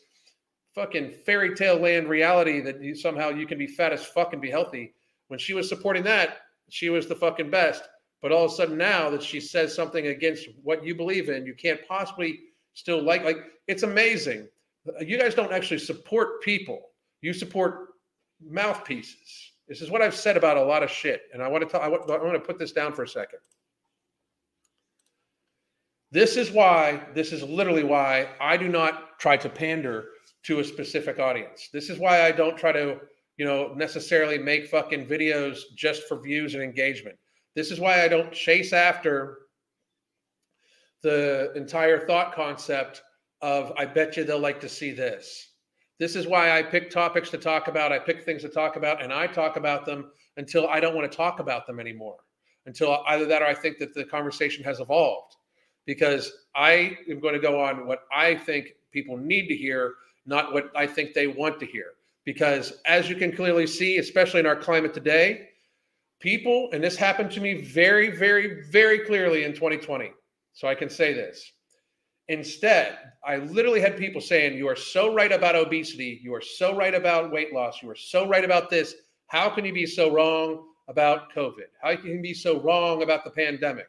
[0.74, 4.42] fucking fairy tale land reality that you somehow you can be fat as fuck and
[4.42, 4.94] be healthy.
[5.28, 7.83] When she was supporting that, she was the fucking best.
[8.24, 11.44] But all of a sudden now that she says something against what you believe in,
[11.44, 12.40] you can't possibly
[12.72, 13.37] still like like
[13.68, 14.48] it's amazing.
[14.98, 16.80] You guys don't actually support people.
[17.20, 17.88] You support
[18.42, 19.52] mouthpieces.
[19.68, 21.68] This is what I've said about a lot of shit, and I want to.
[21.68, 23.40] Talk, I want, I want to put this down for a second.
[26.10, 27.04] This is why.
[27.12, 30.06] This is literally why I do not try to pander
[30.44, 31.68] to a specific audience.
[31.74, 33.02] This is why I don't try to,
[33.37, 37.18] you know, necessarily make fucking videos just for views and engagement.
[37.54, 39.38] This is why I don't chase after
[41.02, 43.02] the entire thought concept
[43.42, 45.50] of I bet you they'll like to see this.
[45.98, 47.92] This is why I pick topics to talk about.
[47.92, 51.10] I pick things to talk about, and I talk about them until I don't want
[51.10, 52.16] to talk about them anymore.
[52.66, 55.36] Until either that or I think that the conversation has evolved.
[55.86, 60.52] Because I am going to go on what I think people need to hear, not
[60.52, 61.92] what I think they want to hear.
[62.24, 65.50] Because as you can clearly see, especially in our climate today,
[66.20, 70.12] people, and this happened to me very, very, very clearly in 2020.
[70.53, 71.53] So I can say this.
[72.29, 76.20] Instead, I literally had people saying, You are so right about obesity.
[76.22, 77.83] You are so right about weight loss.
[77.83, 78.94] You are so right about this.
[79.27, 81.68] How can you be so wrong about COVID?
[81.83, 83.88] How can you be so wrong about the pandemic?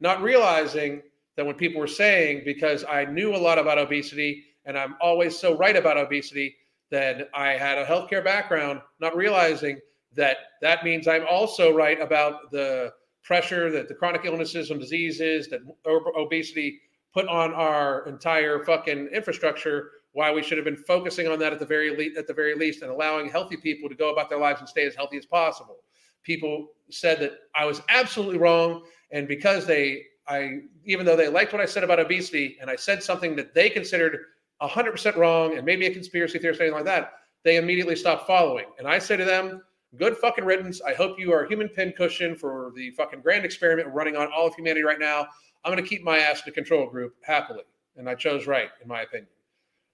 [0.00, 1.02] Not realizing
[1.36, 5.38] that when people were saying, because I knew a lot about obesity and I'm always
[5.38, 6.56] so right about obesity,
[6.90, 9.80] that I had a healthcare background, not realizing
[10.16, 15.48] that that means I'm also right about the pressure that the chronic illnesses and diseases
[15.48, 16.80] that obesity
[17.12, 21.58] put on our entire fucking infrastructure why we should have been focusing on that at
[21.58, 24.38] the very le- at the very least and allowing healthy people to go about their
[24.38, 25.78] lives and stay as healthy as possible.
[26.22, 31.52] People said that i was absolutely wrong and because they i even though they liked
[31.52, 34.18] what i said about obesity and i said something that they considered
[34.62, 38.66] 100% wrong and maybe a conspiracy theory or something like that they immediately stopped following.
[38.78, 39.62] And i say to them
[39.96, 43.88] good fucking riddance i hope you are a human pincushion for the fucking grand experiment
[43.92, 45.26] running on all of humanity right now
[45.64, 47.62] I'm going to keep my ass in the control group happily.
[47.96, 49.28] And I chose right, in my opinion.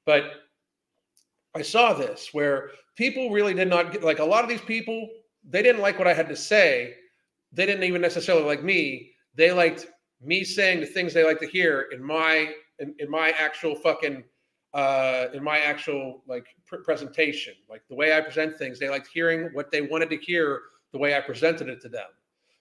[0.05, 0.33] But
[1.55, 5.09] I saw this where people really did not get, like a lot of these people,
[5.49, 6.95] they didn't like what I had to say.
[7.53, 9.13] They didn't even necessarily like me.
[9.35, 9.87] They liked
[10.21, 14.25] me saying the things they like to hear in my in, in my actual fucking
[14.73, 19.09] uh in my actual like pr- presentation like the way i present things they liked
[19.13, 22.07] hearing what they wanted to hear the way i presented it to them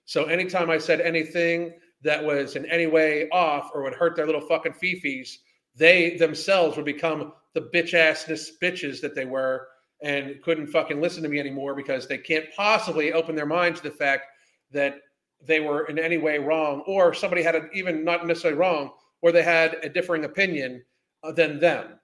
[0.06, 4.26] so anytime i said anything that was in any way off or would hurt their
[4.26, 5.38] little fucking fifis,
[5.76, 9.68] they themselves would become the bitch assness bitches that they were
[10.02, 13.84] and couldn't fucking listen to me anymore because they can't possibly open their mind to
[13.84, 14.28] the fact
[14.72, 15.02] that
[15.46, 18.92] they were in any way wrong or somebody had a, even not necessarily wrong
[19.22, 20.82] or they had a differing opinion
[21.24, 21.99] uh, than them.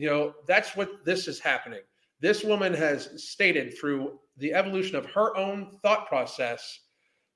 [0.00, 1.80] You know, that's what this is happening.
[2.20, 6.80] This woman has stated through the evolution of her own thought process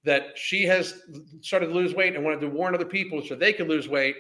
[0.03, 1.03] that she has
[1.43, 4.17] started to lose weight and wanted to warn other people so they could lose weight.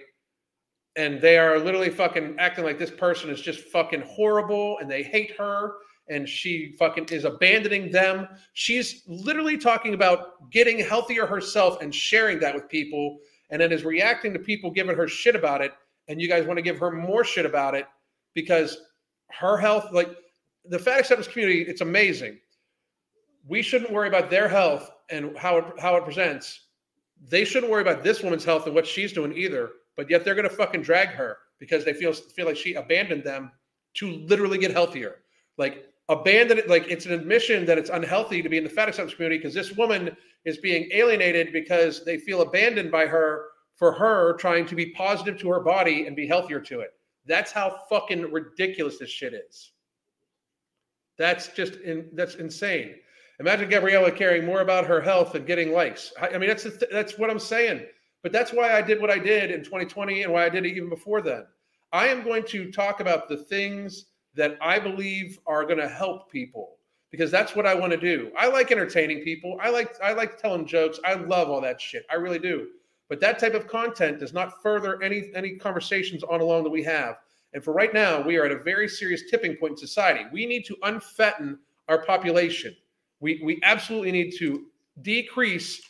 [0.96, 5.02] And they are literally fucking acting like this person is just fucking horrible and they
[5.02, 5.76] hate her
[6.11, 8.28] and she fucking is abandoning them.
[8.52, 13.87] She's literally talking about getting healthier herself and sharing that with people and then is
[13.87, 15.72] reacting to people giving her shit about it.
[16.09, 17.87] And you guys want to give her more shit about it
[18.35, 18.77] because
[19.31, 20.11] her health, like
[20.64, 22.38] the fat acceptance community, it's amazing.
[23.47, 26.61] We shouldn't worry about their health and how it how it presents.
[27.29, 29.70] They shouldn't worry about this woman's health and what she's doing either.
[29.97, 33.53] But yet they're gonna fucking drag her because they feel feel like she abandoned them
[33.94, 35.20] to literally get healthier.
[35.57, 38.88] Like abandon it, like it's an admission that it's unhealthy to be in the fat
[38.88, 43.92] acceptance community because this woman is being alienated because they feel abandoned by her for
[43.92, 46.94] her trying to be positive to her body and be healthier to it.
[47.27, 49.73] That's how fucking ridiculous this shit is.
[51.19, 52.97] That's just in, that's insane.
[53.41, 56.13] Imagine Gabriella caring more about her health and getting likes.
[56.21, 57.85] I, mean, that's th- that's what I'm saying.
[58.23, 60.71] But that's why I did what I did in 2020 and why I did it
[60.71, 61.45] even before then.
[61.93, 66.31] I am going to talk about the things that I believe are going to help
[66.31, 66.77] people
[67.11, 68.33] because that's what I want to do.
[68.37, 69.59] I like entertaining people.
[69.63, 70.99] I like I like telling jokes.
[71.05, 72.05] I love all that shit.
[72.11, 72.69] I really do.
[73.09, 76.83] But that type of content does not further any any conversations on along that we
[76.85, 77.17] have.
[77.53, 80.25] And for right now, we are at a very serious tipping point in society.
[80.33, 82.75] We need to unfatten our population.
[83.21, 84.67] We, we absolutely need to
[85.03, 85.81] decrease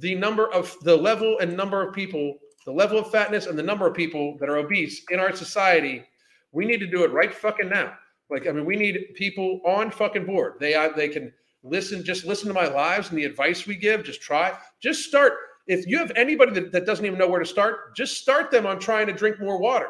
[0.00, 3.62] the number of the level and number of people, the level of fatness and the
[3.62, 6.04] number of people that are obese in our society.
[6.52, 7.94] We need to do it right fucking now.
[8.30, 10.54] Like, I mean, we need people on fucking board.
[10.60, 11.32] They uh, they can
[11.62, 14.04] listen, just listen to my lives and the advice we give.
[14.04, 15.34] Just try, just start.
[15.66, 18.66] If you have anybody that, that doesn't even know where to start, just start them
[18.66, 19.88] on trying to drink more water.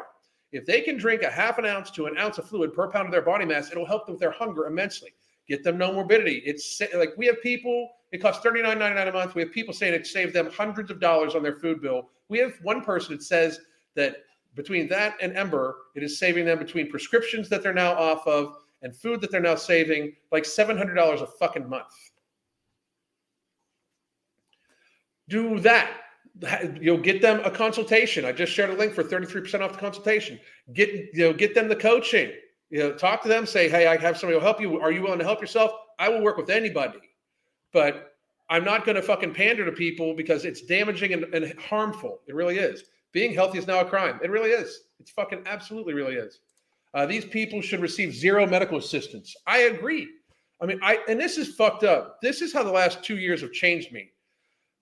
[0.51, 3.07] If they can drink a half an ounce to an ounce of fluid per pound
[3.07, 5.13] of their body mass, it'll help them with their hunger immensely
[5.47, 6.41] get them Nomorbidity.
[6.45, 9.35] It's like we have people, it costs $39.99 a month.
[9.35, 12.09] We have people saying it saved them hundreds of dollars on their food bill.
[12.29, 13.59] We have one person that says
[13.95, 14.17] that
[14.55, 18.55] between that and Ember, it is saving them between prescriptions that they're now off of
[18.81, 21.93] and food that they're now saving like $700 a fucking month.
[25.29, 25.91] Do that.
[26.81, 28.25] You'll get them a consultation.
[28.25, 30.39] I just shared a link for 33% off the consultation.
[30.73, 32.31] Get you know, get them the coaching
[32.69, 34.79] you know, talk to them, say, hey, I have somebody who will help you.
[34.81, 35.71] Are you willing to help yourself?
[35.99, 36.99] I will work with anybody.
[37.71, 38.15] But
[38.49, 42.21] I'm not going to fucking pander to people because it's damaging and, and, harmful.
[42.27, 42.83] It really is.
[43.11, 44.19] Being healthy is now a crime.
[44.23, 44.81] It really is.
[44.99, 46.39] It's fucking absolutely really is.
[46.93, 49.35] Uh, these people should receive zero medical assistance.
[49.47, 50.07] I agree.
[50.61, 52.19] I mean, I and this is fucked up.
[52.21, 54.11] This is how the last two years have changed me.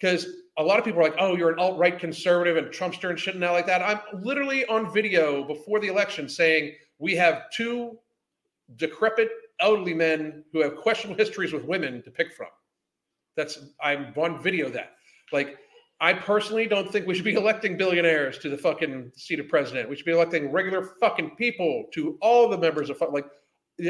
[0.04, 3.10] Because a lot of people are like, oh, you're an alt right conservative and Trumpster
[3.10, 3.82] and shit and now like that.
[3.82, 7.98] I'm literally on video before the election saying we have two
[8.76, 9.30] decrepit
[9.62, 12.50] elderly men who have questionable histories with women to pick from.
[13.38, 14.92] That's I'm on video that.
[15.32, 15.58] Like
[16.02, 19.90] I personally don't think we should be electing billionaires to the fucking seat of president.
[19.90, 23.28] We should be electing regular fucking people to all the members of like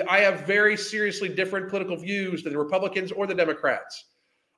[0.07, 4.05] I have very seriously different political views than the Republicans or the Democrats.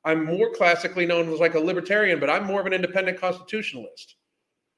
[0.05, 4.15] I'm more classically known as like a libertarian, but I'm more of an independent constitutionalist.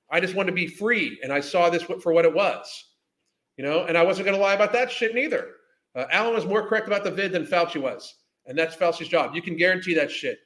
[0.09, 2.87] I just want to be free, and I saw this for what it was
[3.57, 5.55] you know, and I wasn't going to lie about that shit neither.
[5.95, 8.13] Uh, Alan was more correct about the vid than Fauci was,
[8.45, 9.35] and that's Fauci's job.
[9.35, 10.39] You can guarantee that shit.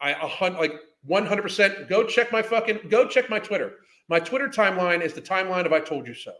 [0.00, 0.72] I a like
[1.04, 1.88] one hundred percent.
[1.88, 2.80] Go check my fucking.
[2.88, 3.74] Go check my Twitter.
[4.08, 6.32] My Twitter timeline is the timeline of I told you so.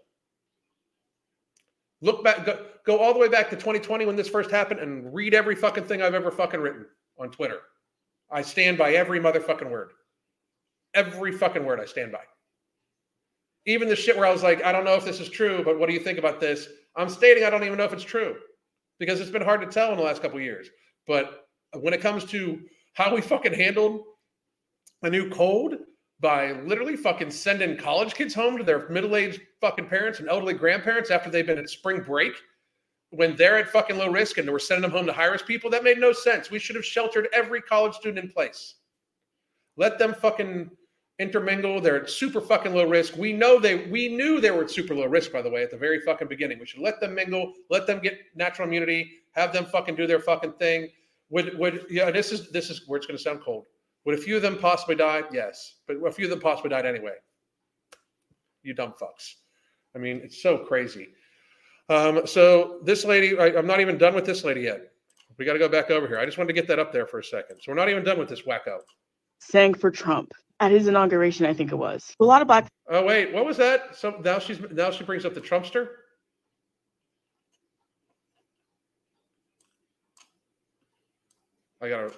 [2.00, 5.12] Look back, go, go all the way back to 2020 when this first happened, and
[5.12, 6.86] read every fucking thing I've ever fucking written
[7.18, 7.60] on Twitter.
[8.30, 9.92] I stand by every motherfucking word.
[10.94, 12.20] Every fucking word I stand by
[13.68, 15.78] even the shit where I was like, I don't know if this is true, but
[15.78, 16.68] what do you think about this?
[16.96, 18.34] I'm stating I don't even know if it's true
[18.98, 20.68] because it's been hard to tell in the last couple years.
[21.06, 22.60] But when it comes to
[22.94, 24.00] how we fucking handled
[25.02, 25.80] a new code
[26.18, 31.10] by literally fucking sending college kids home to their middle-aged fucking parents and elderly grandparents
[31.10, 32.32] after they've been at spring break
[33.10, 35.70] when they're at fucking low risk and we're sending them home to high risk people,
[35.70, 36.50] that made no sense.
[36.50, 38.74] We should have sheltered every college student in place.
[39.76, 40.70] Let them fucking
[41.18, 41.80] intermingle.
[41.80, 43.16] They're at super fucking low risk.
[43.16, 45.70] We know they we knew they were at super low risk, by the way, at
[45.70, 46.58] the very fucking beginning.
[46.58, 50.20] We should let them mingle, let them get natural immunity, have them fucking do their
[50.20, 50.88] fucking thing.
[51.30, 53.66] Would would yeah, this is this is where it's gonna sound cold.
[54.04, 55.22] Would a few of them possibly die?
[55.32, 55.76] Yes.
[55.86, 57.14] But a few of them possibly died anyway.
[58.62, 59.34] You dumb fucks.
[59.94, 61.08] I mean, it's so crazy.
[61.88, 64.92] Um, so this lady, I, am not even done with this lady yet.
[65.38, 66.18] We got to go back over here.
[66.18, 67.60] I just wanted to get that up there for a second.
[67.62, 68.78] So we're not even done with this wacko.
[69.38, 72.14] Sang for Trump at his inauguration, I think it was.
[72.20, 72.68] A lot of black.
[72.90, 73.96] Oh wait, what was that?
[73.96, 75.88] So now she's now she brings up the Trumpster.
[81.80, 82.12] I gotta.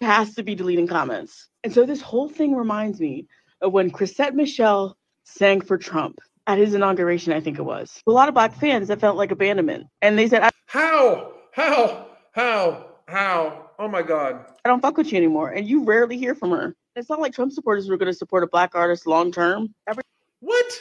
[0.00, 3.26] Has to be deleting comments, and so this whole thing reminds me
[3.60, 6.18] of when Chrisette Michele sang for Trump
[6.50, 8.02] at his inauguration, I think it was.
[8.06, 9.86] A lot of black fans that felt like abandonment.
[10.02, 11.32] And they said, How?
[11.52, 12.06] How?
[12.32, 12.86] How?
[13.06, 13.70] How?
[13.78, 14.44] Oh my God.
[14.64, 15.50] I don't fuck with you anymore.
[15.50, 16.74] And you rarely hear from her.
[16.96, 19.72] It's not like Trump supporters were going to support a black artist long term.
[19.88, 20.02] Every
[20.40, 20.80] What?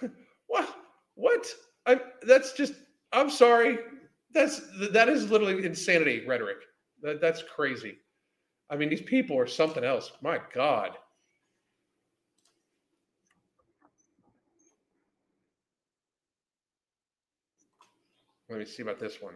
[0.46, 0.76] what?
[1.14, 1.46] What?
[1.86, 2.74] I, that's just.
[3.12, 3.78] I'm sorry.
[4.32, 4.60] That's
[4.92, 6.58] that is literally insanity rhetoric.
[7.02, 7.98] That, that's crazy.
[8.70, 10.12] I mean, these people are something else.
[10.22, 10.90] My God.
[18.48, 19.34] Let me see about this one.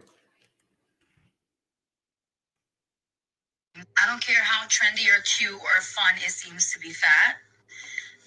[3.77, 7.37] I don't care how trendy or cute or fun it seems to be fat.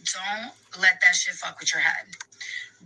[0.05, 2.07] Don't let that shit fuck with your head.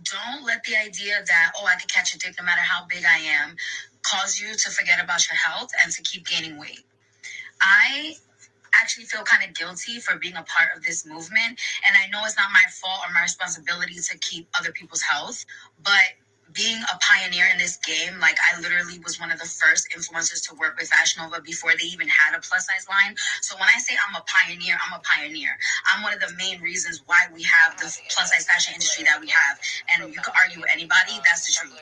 [0.03, 3.03] Don't let the idea that, oh, I could catch a dick no matter how big
[3.05, 3.55] I am,
[4.03, 6.85] cause you to forget about your health and to keep gaining weight.
[7.61, 8.15] I
[8.73, 11.59] actually feel kind of guilty for being a part of this movement.
[11.87, 15.45] And I know it's not my fault or my responsibility to keep other people's health,
[15.83, 16.15] but
[16.53, 20.47] being a pioneer in this game, like I literally was one of the first influencers
[20.49, 23.15] to work with Fashion Nova before they even had a plus size line.
[23.41, 25.57] So when I say I'm a pioneer, I'm a pioneer.
[25.91, 29.19] I'm one of the main reasons why we have the plus size fashion industry that
[29.19, 29.59] we have.
[29.95, 31.79] And you can argue with anybody, that's the truth.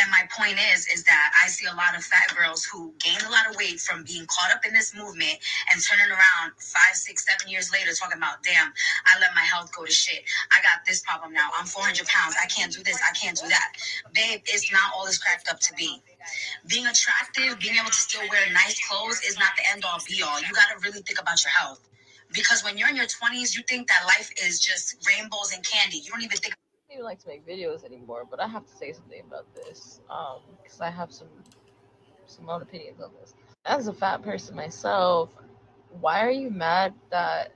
[0.00, 3.22] And my point is, is that I see a lot of fat girls who gained
[3.26, 5.38] a lot of weight from being caught up in this movement
[5.72, 8.72] and turning around five, six, seven years later talking about, damn,
[9.06, 10.24] I let my health go to shit.
[10.52, 11.50] I got this problem now.
[11.58, 12.36] I'm 400 pounds.
[12.42, 13.00] I can't do this.
[13.02, 13.72] I can't do that.
[14.14, 16.02] Babe, it's not all it's cracked up to be.
[16.68, 20.22] Being attractive, being able to still wear nice clothes is not the end all be
[20.22, 20.40] all.
[20.40, 21.80] You got to really think about your health.
[22.32, 25.98] Because when you're in your 20s, you think that life is just rainbows and candy.
[25.98, 26.54] You don't even think
[26.98, 30.40] even like to make videos anymore, but I have to say something about this um
[30.62, 31.28] because I have some
[32.26, 33.34] some own opinions on this.
[33.64, 35.30] As a fat person myself,
[36.00, 37.52] why are you mad that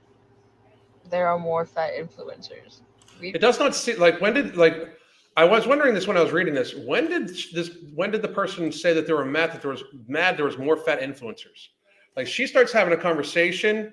[1.09, 2.81] there are more fat influencers?
[3.19, 4.97] We, It does not seem like when did like
[5.35, 6.73] I was wondering this when I was reading this.
[6.73, 9.83] When did this when did the person say that they were mad that there was
[10.07, 11.67] mad there was more fat influencers?
[12.15, 13.91] Like she starts having a conversation.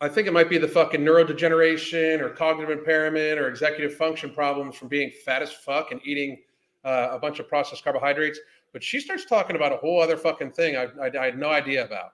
[0.00, 4.76] I think it might be the fucking neurodegeneration or cognitive impairment or executive function problems
[4.76, 6.42] from being fat as fuck and eating
[6.84, 8.38] uh, a bunch of processed carbohydrates.
[8.72, 11.48] But she starts talking about a whole other fucking thing I, I, I had no
[11.48, 12.12] idea about.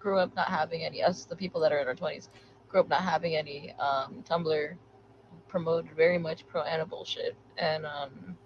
[0.00, 2.28] grew up not having any us the people that are in our 20s
[2.68, 4.74] grew up not having any um tumblr
[5.46, 8.36] promoted very much pro ana bullshit and um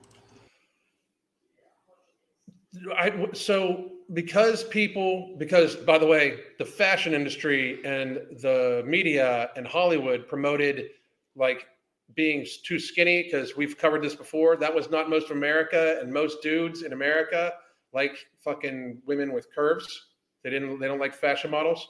[2.97, 9.67] I, so because people because by the way the fashion industry and the media and
[9.67, 10.91] hollywood promoted
[11.37, 11.67] like
[12.15, 16.13] being too skinny because we've covered this before that was not most of america and
[16.13, 17.53] most dudes in america
[17.95, 20.09] like fucking women with curves.
[20.43, 21.89] They didn't they don't like fashion models.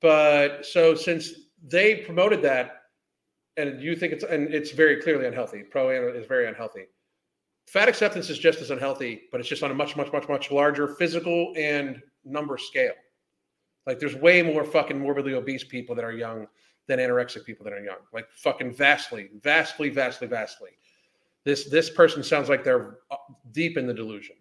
[0.00, 1.30] But so since
[1.66, 2.82] they promoted that
[3.56, 6.84] and you think it's and it's very clearly unhealthy pro is very unhealthy
[7.72, 10.50] fat acceptance is just as unhealthy, but it's just on a much, much, much, much
[10.50, 12.92] larger physical and number scale.
[13.86, 16.46] Like there's way more fucking morbidly obese people that are young
[16.86, 17.96] than anorexic people that are young.
[18.12, 20.70] Like fucking vastly, vastly, vastly, vastly.
[21.44, 23.16] This this person sounds like they're uh,
[23.52, 24.36] deep in the delusion.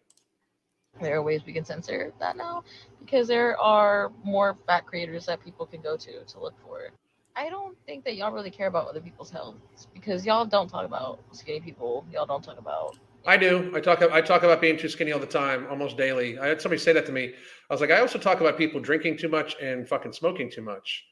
[1.02, 2.64] there are ways we can censor that now
[3.00, 6.90] because there are more fat creators that people can go to to look for
[7.38, 9.56] i don't think that y'all really care about other people's health
[9.94, 13.72] because y'all don't talk about skinny people y'all don't talk about I do.
[13.76, 14.02] I talk.
[14.02, 16.40] I talk about being too skinny all the time, almost daily.
[16.40, 17.34] I had somebody say that to me.
[17.70, 20.62] I was like, I also talk about people drinking too much and fucking smoking too
[20.64, 21.06] much.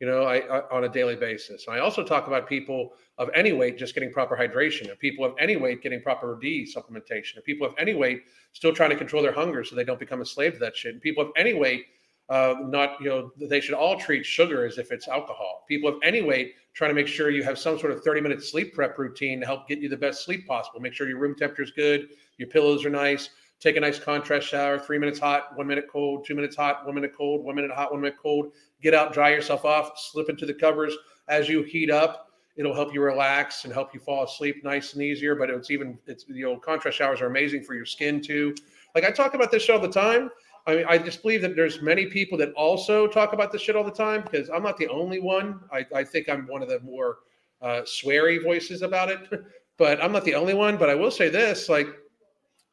[0.00, 1.66] You know, I, I on a daily basis.
[1.66, 5.24] And I also talk about people of any weight just getting proper hydration, and people
[5.24, 8.96] of any weight getting proper D supplementation, and people of any weight still trying to
[8.96, 10.92] control their hunger so they don't become a slave to that shit.
[10.92, 11.86] And people of any weight,
[12.28, 15.64] uh, not you know, they should all treat sugar as if it's alcohol.
[15.68, 18.42] People of any weight trying to make sure you have some sort of 30 minute
[18.42, 20.80] sleep prep routine to help get you the best sleep possible.
[20.80, 22.08] Make sure your room temperature is good,
[22.38, 23.30] your pillows are nice.
[23.60, 26.94] Take a nice contrast shower, three minutes hot, one minute cold, two minutes hot, one
[26.94, 28.52] minute cold, one minute hot, one minute cold.
[28.82, 30.94] Get out, dry yourself off, slip into the covers
[31.28, 32.28] as you heat up.
[32.56, 35.34] It'll help you relax and help you fall asleep nice and easier.
[35.34, 38.54] But it's even it's you know contrast showers are amazing for your skin too.
[38.94, 40.30] Like I talk about this all the time.
[40.66, 43.76] I mean, I just believe that there's many people that also talk about this shit
[43.76, 45.60] all the time because I'm not the only one.
[45.70, 47.18] I, I think I'm one of the more
[47.60, 49.28] uh, sweary voices about it,
[49.78, 50.78] but I'm not the only one.
[50.78, 51.88] But I will say this: like,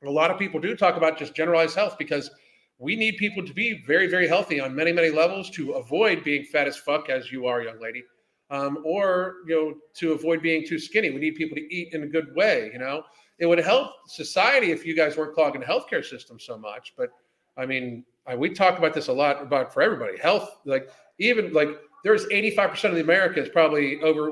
[0.05, 2.31] a lot of people do talk about just generalized health because
[2.77, 6.45] we need people to be very, very healthy on many, many levels to avoid being
[6.45, 8.03] fat as fuck, as you are, young lady,
[8.49, 11.11] um, or you know, to avoid being too skinny.
[11.11, 12.69] We need people to eat in a good way.
[12.71, 13.03] You know,
[13.37, 17.09] it would help society if you guys weren't clogging the healthcare system so much, but
[17.57, 18.05] I mean,
[18.37, 20.17] we talk about this a lot about for everybody.
[20.17, 20.89] Health, like
[21.19, 21.69] even like
[22.03, 24.31] there's 85% of the Americans probably over,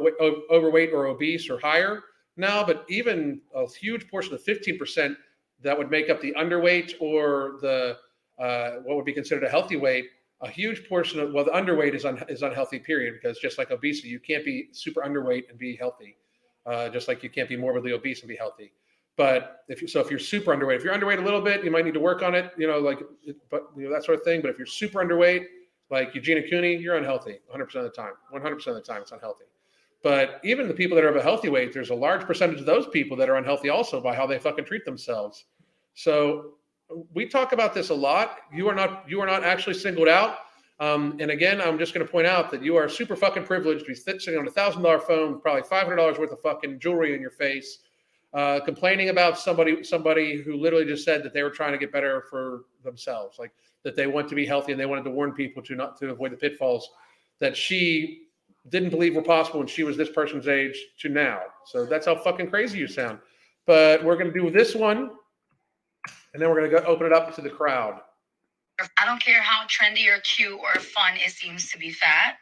[0.51, 2.03] overweight or obese or higher
[2.37, 5.15] now, but even a huge portion of 15%
[5.61, 7.97] that would make up the underweight or the
[8.39, 10.05] uh, what would be considered a healthy weight,
[10.41, 12.79] a huge portion of well, the underweight is un, is unhealthy.
[12.79, 13.15] Period.
[13.21, 16.15] Because just like obesity, you can't be super underweight and be healthy,
[16.65, 18.71] uh, just like you can't be morbidly obese and be healthy.
[19.19, 21.69] But if you so if you're super underweight, if you're underweight a little bit, you
[21.69, 22.53] might need to work on it.
[22.57, 22.99] You know, like
[23.51, 24.41] but you know that sort of thing.
[24.41, 25.43] But if you're super underweight,
[25.91, 28.13] like Eugenia Cooney, you're unhealthy 100% of the time.
[28.33, 29.43] 100% of the time, it's unhealthy.
[30.03, 32.65] But even the people that are of a healthy weight, there's a large percentage of
[32.65, 35.47] those people that are unhealthy also by how they fucking treat themselves.
[35.95, 36.53] So
[37.13, 38.37] we talk about this a lot.
[38.53, 40.37] You are not you are not actually singled out.
[40.79, 43.81] Um, and again, I'm just going to point out that you are super fucking privileged
[43.81, 46.79] to be sitting on a thousand dollar phone, probably five hundred dollars worth of fucking
[46.79, 47.79] jewelry in your face,
[48.33, 51.91] uh, complaining about somebody somebody who literally just said that they were trying to get
[51.91, 53.51] better for themselves, like
[53.83, 56.09] that they want to be healthy and they wanted to warn people to not to
[56.09, 56.89] avoid the pitfalls
[57.39, 58.23] that she
[58.69, 61.41] didn't believe were possible when she was this person's age to now.
[61.65, 63.19] So that's how fucking crazy you sound.
[63.65, 65.11] But we're to do this one,
[66.33, 68.01] and then we're to go open it up to the crowd.
[68.97, 72.37] I don't care how trendy or cute or fun it seems to be fat.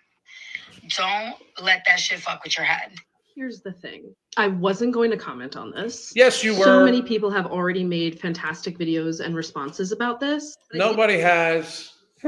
[0.95, 2.93] Don't let that shit fuck with your head.
[3.37, 4.15] Here's the thing.
[4.35, 6.11] I wasn't going to comment on this.
[6.15, 6.63] Yes, you were.
[6.63, 10.57] So many people have already made fantastic videos and responses about this.
[10.73, 11.93] Nobody has.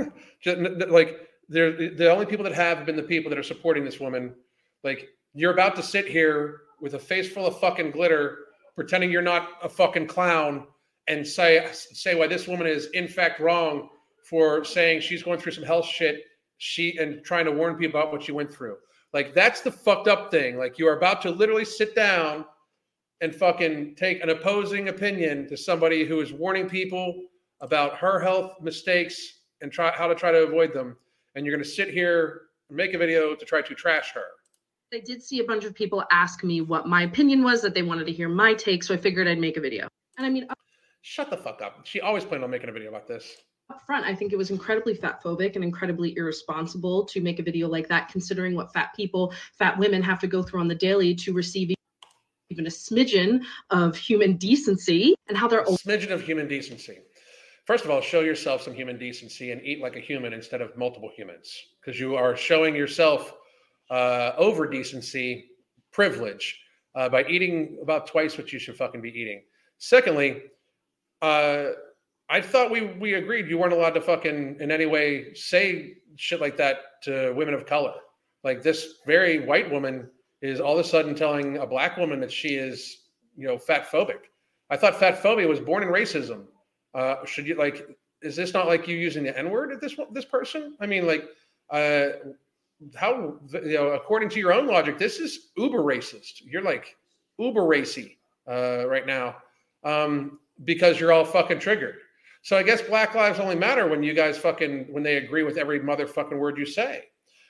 [0.46, 4.36] like they're the only people that have been the people that are supporting this woman.
[4.84, 8.38] Like you're about to sit here with a face full of fucking glitter,
[8.76, 10.68] pretending you're not a fucking clown,
[11.08, 13.90] and say say why this woman is in fact wrong
[14.30, 16.22] for saying she's going through some health shit.
[16.60, 18.78] She and trying to warn people about what she went through.
[19.14, 20.58] Like that's the fucked up thing.
[20.58, 22.46] Like you are about to literally sit down
[23.22, 27.24] and fucking take an opposing opinion to somebody who is warning people
[27.62, 30.96] about her health mistakes and try how to try to avoid them
[31.36, 34.24] and you're going to sit here and make a video to try to trash her.
[34.94, 37.84] I did see a bunch of people ask me what my opinion was, that they
[37.84, 39.88] wanted to hear my take, so I figured I'd make a video.
[40.18, 40.56] And I mean, uh
[41.02, 41.86] shut the fuck up.
[41.86, 43.38] She always planned on making a video about this.
[43.70, 47.44] Up front, I think it was incredibly fat phobic and incredibly irresponsible to make a
[47.44, 50.76] video like that, considering what fat people, fat women have to go through on the
[50.76, 51.76] daily to receive
[52.50, 56.98] even a smidgen of human decency and how they're a smidgen of human decency
[57.70, 60.76] first of all, show yourself some human decency and eat like a human instead of
[60.76, 63.36] multiple humans, because you are showing yourself
[63.92, 65.52] uh, over decency
[65.92, 66.60] privilege
[66.96, 69.44] uh, by eating about twice what you should fucking be eating.
[69.78, 70.42] Secondly,
[71.22, 71.66] uh,
[72.30, 76.42] I thought we we agreed you weren't allowed to fucking in any way say shit
[76.42, 77.96] like that to women of color.
[78.44, 80.10] Like this very white woman
[80.42, 83.90] is all of a sudden telling a black woman that she is, you know, fat
[83.92, 84.30] phobic.
[84.70, 86.46] I thought fat phobia was born in racism
[86.94, 87.88] uh, should you like?
[88.22, 90.76] Is this not like you using the N word at this this person?
[90.80, 91.26] I mean, like,
[91.70, 92.10] uh,
[92.96, 93.90] how you know?
[93.90, 96.42] According to your own logic, this is uber racist.
[96.46, 96.96] You're like
[97.38, 98.18] uber racy
[98.48, 99.38] uh, right now
[99.84, 101.98] um, because you're all fucking triggered.
[102.42, 105.58] So I guess Black Lives only matter when you guys fucking when they agree with
[105.58, 107.06] every motherfucking word you say.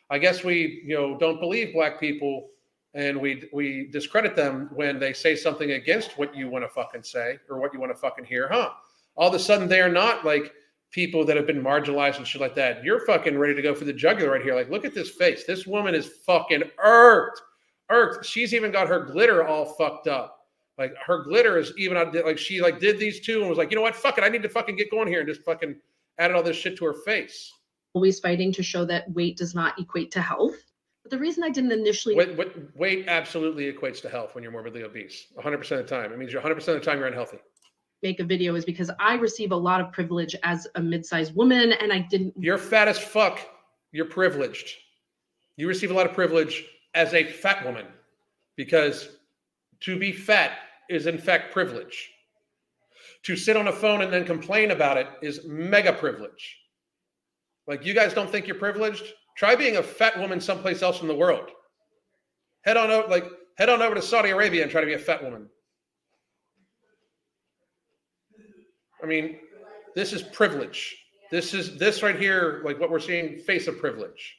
[0.09, 2.49] I guess we you know don't believe black people
[2.95, 7.03] and we we discredit them when they say something against what you want to fucking
[7.03, 8.71] say or what you want to fucking hear, huh?
[9.19, 10.53] all of a sudden they are not like
[10.91, 12.83] people that have been marginalized and shit like that.
[12.83, 14.55] You're fucking ready to go for the jugular right here.
[14.55, 15.43] Like, look at this face.
[15.43, 17.41] This woman is fucking irked.
[17.89, 18.25] Irked.
[18.25, 20.38] She's even got her glitter all fucked up.
[20.79, 23.75] Like her glitter is even like she like did these two and was like, you
[23.75, 23.95] know what?
[23.95, 24.23] Fuck it.
[24.23, 25.75] I need to fucking get going here and just fucking
[26.17, 27.51] added all this shit to her face.
[27.93, 30.55] Always fighting to show that weight does not equate to health.
[31.03, 32.37] But the reason I didn't initially weight,
[32.75, 35.27] weight absolutely equates to health when you're morbidly obese.
[35.37, 36.13] 100% of the time.
[36.13, 37.39] It means you're 100% of the time you're unhealthy
[38.01, 41.73] make a video is because I receive a lot of privilege as a mid-sized woman
[41.73, 43.39] and I didn't You're fat as fuck.
[43.91, 44.75] You're privileged.
[45.57, 47.85] You receive a lot of privilege as a fat woman
[48.55, 49.09] because
[49.81, 50.59] to be fat
[50.89, 52.11] is in fact privilege.
[53.23, 56.57] To sit on a phone and then complain about it is mega privilege.
[57.67, 59.03] Like you guys don't think you're privileged?
[59.37, 61.49] Try being a fat woman someplace else in the world.
[62.63, 63.25] Head on out like
[63.57, 65.47] head on over to Saudi Arabia and try to be a fat woman.
[69.01, 69.37] I mean,
[69.95, 70.97] this is privilege.
[71.31, 74.38] This is this right here, like what we're seeing, face of privilege.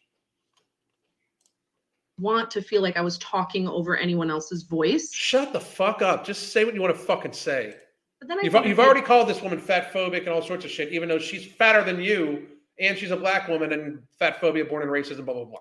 [2.21, 5.12] Want to feel like I was talking over anyone else's voice.
[5.12, 6.25] Shut the fuck up.
[6.25, 7.77] Just say what you want to fucking say.
[8.21, 10.93] But then you've, you've already called this woman fat phobic and all sorts of shit,
[10.93, 12.47] even though she's fatter than you
[12.79, 15.61] and she's a black woman and fat phobia born in racism, blah, blah, blah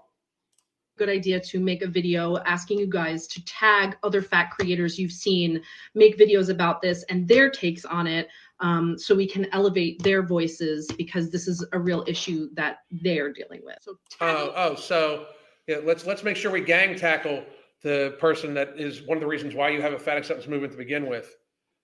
[0.97, 5.13] good idea to make a video asking you guys to tag other fat creators you've
[5.13, 5.61] seen
[5.95, 8.27] make videos about this and their takes on it
[8.59, 13.31] um, so we can elevate their voices because this is a real issue that they're
[13.31, 13.77] dealing with.
[13.81, 15.27] So Oh, oh, so
[15.69, 17.45] yeah, let's let's make sure we gang tackle
[17.83, 20.71] the person that is one of the reasons why you have a fat acceptance movement
[20.71, 21.35] to begin with,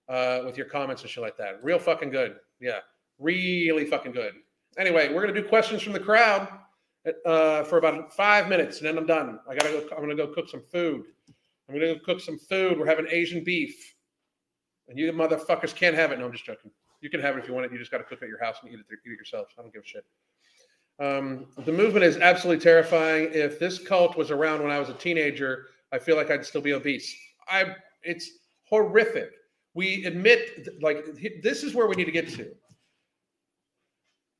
[0.08, 1.62] uh, with your comments and shit like that.
[1.62, 2.34] Real fucking good.
[2.58, 2.80] Yeah,
[3.20, 4.34] really fucking good.
[4.76, 6.48] Anyway, we're gonna do questions from the crowd
[7.24, 9.38] uh, for about five minutes, and then I'm done.
[9.48, 9.96] I gotta go.
[9.96, 11.04] I'm gonna go cook some food.
[11.68, 12.80] I'm gonna go cook some food.
[12.80, 13.94] We're having Asian beef,
[14.88, 16.18] and you motherfuckers can't have it.
[16.18, 16.72] No, I'm just joking.
[17.02, 17.72] You can have it if you want it.
[17.72, 19.54] You just got to cook it at your house and eat it, eat it yourselves.
[19.56, 20.04] I don't give a shit.
[20.98, 23.30] Um, the movement is absolutely terrifying.
[23.32, 26.62] If this cult was around when I was a teenager, I feel like I'd still
[26.62, 27.14] be obese.
[27.48, 28.30] I, it's
[28.68, 29.30] horrific.
[29.74, 31.04] We admit, like,
[31.42, 32.50] this is where we need to get to.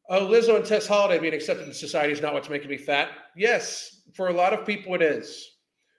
[0.08, 3.10] Oh, Lizzo and Tess Holliday being accepted in society is not what's making me fat.
[3.36, 5.56] Yes, for a lot of people, it is.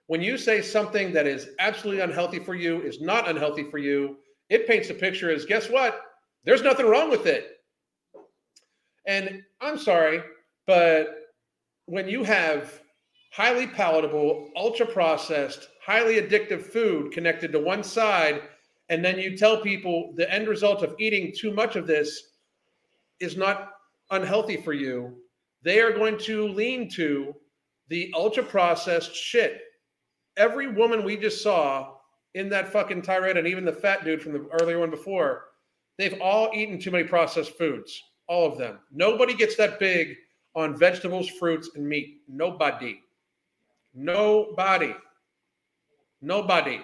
[0.07, 4.15] When you say something that is absolutely unhealthy for you is not unhealthy for you,
[4.49, 6.01] it paints a picture as guess what?
[6.45, 7.57] There's nothing wrong with it.
[9.05, 10.21] And I'm sorry,
[10.67, 11.15] but
[11.85, 12.81] when you have
[13.31, 18.41] highly palatable, ultra processed, highly addictive food connected to one side,
[18.89, 22.33] and then you tell people the end result of eating too much of this
[23.19, 23.73] is not
[24.11, 25.15] unhealthy for you,
[25.63, 27.33] they are going to lean to
[27.89, 29.61] the ultra processed shit.
[30.35, 31.95] Every woman we just saw
[32.35, 35.45] in that fucking tirade, and even the fat dude from the earlier one before,
[35.97, 38.01] they've all eaten too many processed foods.
[38.27, 38.79] All of them.
[38.91, 40.15] Nobody gets that big
[40.57, 42.21] on vegetables, fruits, and meat.
[42.27, 42.99] Nobody.
[43.93, 44.95] Nobody.
[46.19, 46.81] Nobody.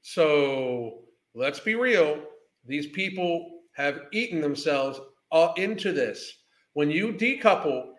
[0.00, 1.02] So
[1.34, 2.22] let's be real.
[2.66, 4.98] These people have eaten themselves
[5.30, 6.32] all into this.
[6.72, 7.90] When you decouple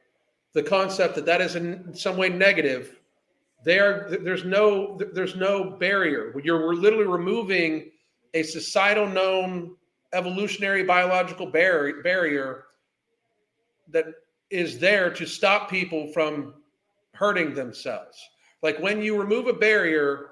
[0.53, 2.97] the concept that that is in some way negative,
[3.63, 6.33] there there's no there's no barrier.
[6.43, 7.91] You're literally removing
[8.33, 9.75] a societal known
[10.13, 12.65] evolutionary biological barrier
[13.91, 14.05] that
[14.49, 16.53] is there to stop people from
[17.13, 18.17] hurting themselves.
[18.61, 20.31] Like when you remove a barrier,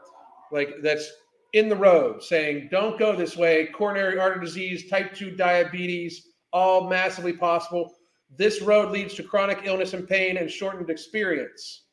[0.51, 1.09] like that's
[1.53, 6.89] in the road saying, don't go this way, coronary artery disease, type 2 diabetes, all
[6.89, 7.95] massively possible.
[8.37, 11.85] This road leads to chronic illness and pain and shortened experience.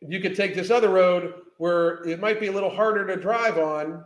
[0.00, 3.56] You could take this other road where it might be a little harder to drive
[3.56, 4.04] on,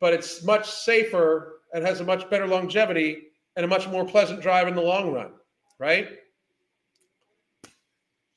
[0.00, 3.23] but it's much safer and has a much better longevity
[3.56, 5.30] and a much more pleasant drive in the long run,
[5.78, 6.08] right?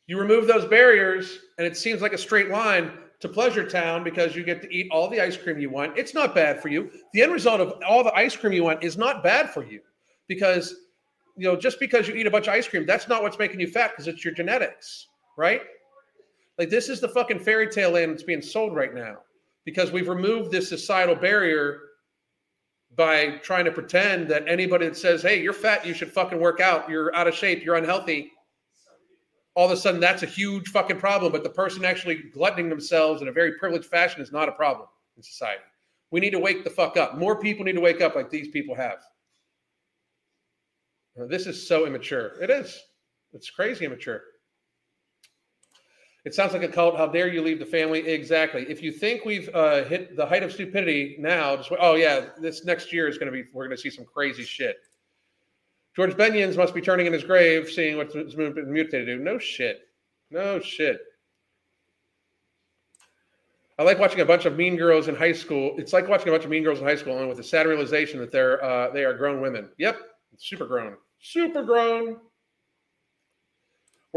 [0.08, 4.36] You remove those barriers, and it seems like a straight line to Pleasure Town because
[4.36, 5.98] you get to eat all the ice cream you want.
[5.98, 6.92] It's not bad for you.
[7.14, 9.82] The end result of all the ice cream you want is not bad for you
[10.28, 10.76] because,
[11.36, 13.60] you know, just because you eat a bunch of ice cream, that's not what's making
[13.60, 15.62] you fat because it's your genetics, right?
[16.58, 19.18] Like this is the fucking fairy tale land that's being sold right now
[19.66, 21.82] because we've removed this societal barrier
[22.98, 26.60] by trying to pretend that anybody that says, "Hey, you're fat, you should fucking work
[26.60, 26.90] out.
[26.90, 28.34] You're out of shape, you're unhealthy."
[29.56, 31.32] All of a sudden, that's a huge fucking problem.
[31.32, 34.90] But the person actually gluttoning themselves in a very privileged fashion is not a problem
[35.16, 35.64] in society.
[36.12, 37.18] We need to wake the fuck up.
[37.18, 39.00] More people need to wake up like these people have.
[41.16, 42.42] This is so immature.
[42.42, 42.80] It is.
[43.34, 44.24] It's crazy immature.
[46.28, 46.98] It sounds like a cult.
[46.98, 48.06] How dare you leave the family?
[48.06, 48.66] Exactly.
[48.68, 52.66] If you think we've uh, hit the height of stupidity now, just oh yeah, this
[52.66, 54.76] next year is going to be we're going to see some crazy shit.
[55.96, 59.22] George Benyons must be turning in his grave, seeing what's been mutated.
[59.22, 59.84] No shit.
[60.30, 61.00] No shit.
[63.80, 65.76] I like watching a bunch of mean girls in high school.
[65.78, 67.68] It's like watching a bunch of mean girls in high school, and with the sad
[67.68, 69.70] realization that they're uh, they are grown women.
[69.78, 69.98] Yep,
[70.36, 72.18] super grown, super grown.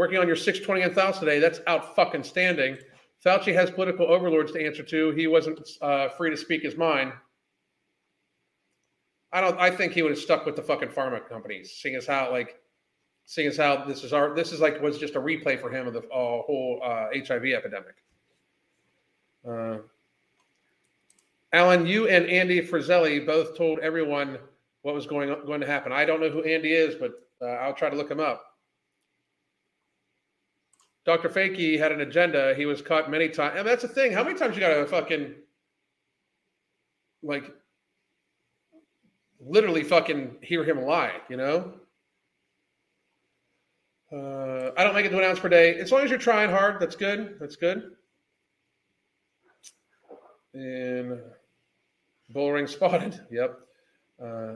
[0.01, 1.37] Working on your 620 nth today.
[1.37, 2.75] That's out fucking standing.
[3.23, 5.11] Fauci has political overlords to answer to.
[5.11, 7.13] He wasn't uh, free to speak his mind.
[9.31, 9.59] I don't.
[9.59, 12.59] I think he would have stuck with the fucking pharma companies, seeing as how like,
[13.25, 15.85] seeing as how this is our this is like was just a replay for him
[15.85, 17.93] of the uh, whole uh, HIV epidemic.
[19.47, 19.77] Uh,
[21.53, 24.39] Alan, you and Andy Frisella both told everyone
[24.81, 25.91] what was going going to happen.
[25.91, 28.47] I don't know who Andy is, but uh, I'll try to look him up.
[31.05, 31.29] Dr.
[31.29, 32.53] Fakey had an agenda.
[32.55, 33.55] He was caught many times.
[33.57, 34.11] And that's the thing.
[34.13, 35.33] How many times you got to fucking
[37.23, 37.51] like
[39.39, 41.73] literally fucking hear him lie, you know?
[44.11, 45.75] Uh, I don't make it to an ounce per day.
[45.79, 47.37] As long as you're trying hard, that's good.
[47.39, 47.91] That's good.
[50.53, 51.19] And
[52.29, 53.19] bull ring spotted.
[53.31, 53.59] Yep.
[54.23, 54.53] Uh,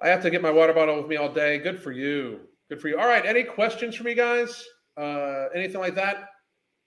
[0.00, 1.58] I have to get my water bottle with me all day.
[1.58, 2.40] Good for you.
[2.72, 2.98] Good for you.
[2.98, 3.26] All right.
[3.26, 4.66] Any questions for me, guys?
[4.96, 6.30] Uh, anything like that?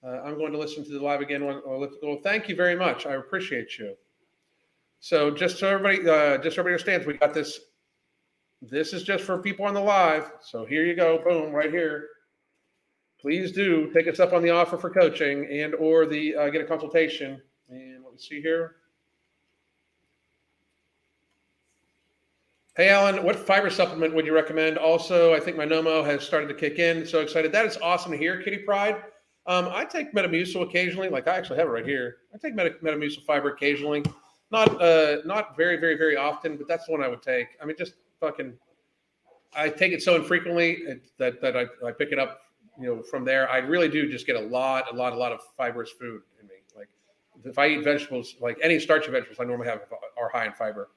[0.04, 1.46] Uh, I'm going to listen to the live again.
[1.46, 3.06] Well, thank you very much.
[3.06, 3.94] I appreciate you.
[5.00, 7.60] So just so everybody, uh, just so everybody understands, we got this.
[8.64, 10.32] This is just for people on the live.
[10.42, 11.20] So here you go.
[11.24, 12.08] Boom, right here.
[13.22, 16.62] Please do take us up on the offer for coaching and or the uh, get
[16.62, 17.40] a consultation.
[17.70, 18.78] And let me see here.
[22.78, 24.78] Hey, Alan, what fiber supplement would you recommend?
[24.78, 27.06] Also, I think my Nomo has started to kick in.
[27.06, 27.54] So excited.
[27.54, 29.02] That is awesome to hear, Kitty Pride.
[29.48, 31.08] Um, I take Metamucil occasionally.
[31.08, 32.18] Like I actually have it right here.
[32.34, 34.04] I take Meta- Metamucil fiber occasionally.
[34.52, 37.48] Not uh, not very, very, very often, but that's the one I would take.
[37.62, 38.54] I mean, just fucking.
[39.56, 40.84] I take it so infrequently
[41.18, 42.42] that that I, I pick it up,
[42.78, 43.50] you know, from there.
[43.50, 46.48] I really do just get a lot, a lot, a lot of fibrous food in
[46.48, 46.56] me.
[46.76, 46.90] Like
[47.46, 49.84] if I eat vegetables, like any starchy vegetables, I normally have
[50.20, 50.90] are high in fiber.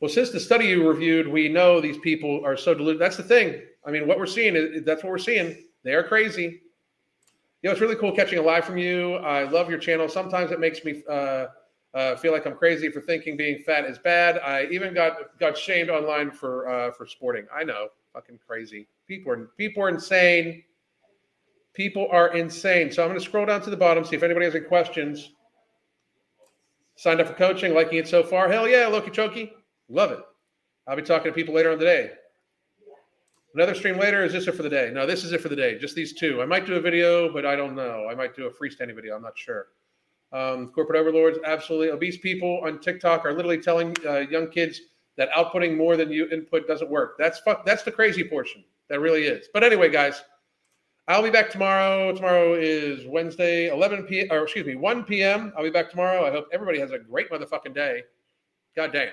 [0.00, 3.00] Well, since the study you reviewed, we know these people are so deluded.
[3.00, 3.62] That's the thing.
[3.84, 5.64] I mean, what we're seeing is that's what we're seeing.
[5.82, 6.60] They are crazy.
[7.62, 9.14] You know, it's really cool catching a live from you.
[9.16, 10.08] I love your channel.
[10.08, 11.46] Sometimes it makes me uh,
[11.94, 14.38] uh, feel like I'm crazy for thinking being fat is bad.
[14.38, 17.46] I even got got shamed online for uh, for sporting.
[17.52, 18.86] I know, fucking crazy.
[19.08, 20.62] People are people are insane.
[21.74, 22.92] People are insane.
[22.92, 25.32] So I'm going to scroll down to the bottom, see if anybody has any questions.
[26.96, 28.48] Signed up for coaching, liking it so far.
[28.48, 29.50] Hell yeah, Loki Choki.
[29.88, 30.20] Love it.
[30.86, 32.10] I'll be talking to people later on the day.
[33.54, 34.24] Another stream later.
[34.24, 34.90] Is this it for the day?
[34.92, 35.78] No, this is it for the day.
[35.78, 36.42] Just these two.
[36.42, 38.06] I might do a video, but I don't know.
[38.10, 39.16] I might do a freestanding video.
[39.16, 39.68] I'm not sure.
[40.32, 41.90] Um, corporate overlords, absolutely.
[41.90, 44.80] Obese people on TikTok are literally telling uh, young kids
[45.16, 47.16] that outputting more than you input doesn't work.
[47.18, 47.64] That's fuck.
[47.64, 48.62] That's the crazy portion.
[48.88, 49.48] That really is.
[49.52, 50.22] But anyway, guys,
[51.08, 52.12] I'll be back tomorrow.
[52.14, 54.28] Tomorrow is Wednesday, 11 p.
[54.30, 55.52] or excuse me, 1 p.m.
[55.56, 56.26] I'll be back tomorrow.
[56.26, 58.02] I hope everybody has a great motherfucking day.
[58.76, 59.08] God damn.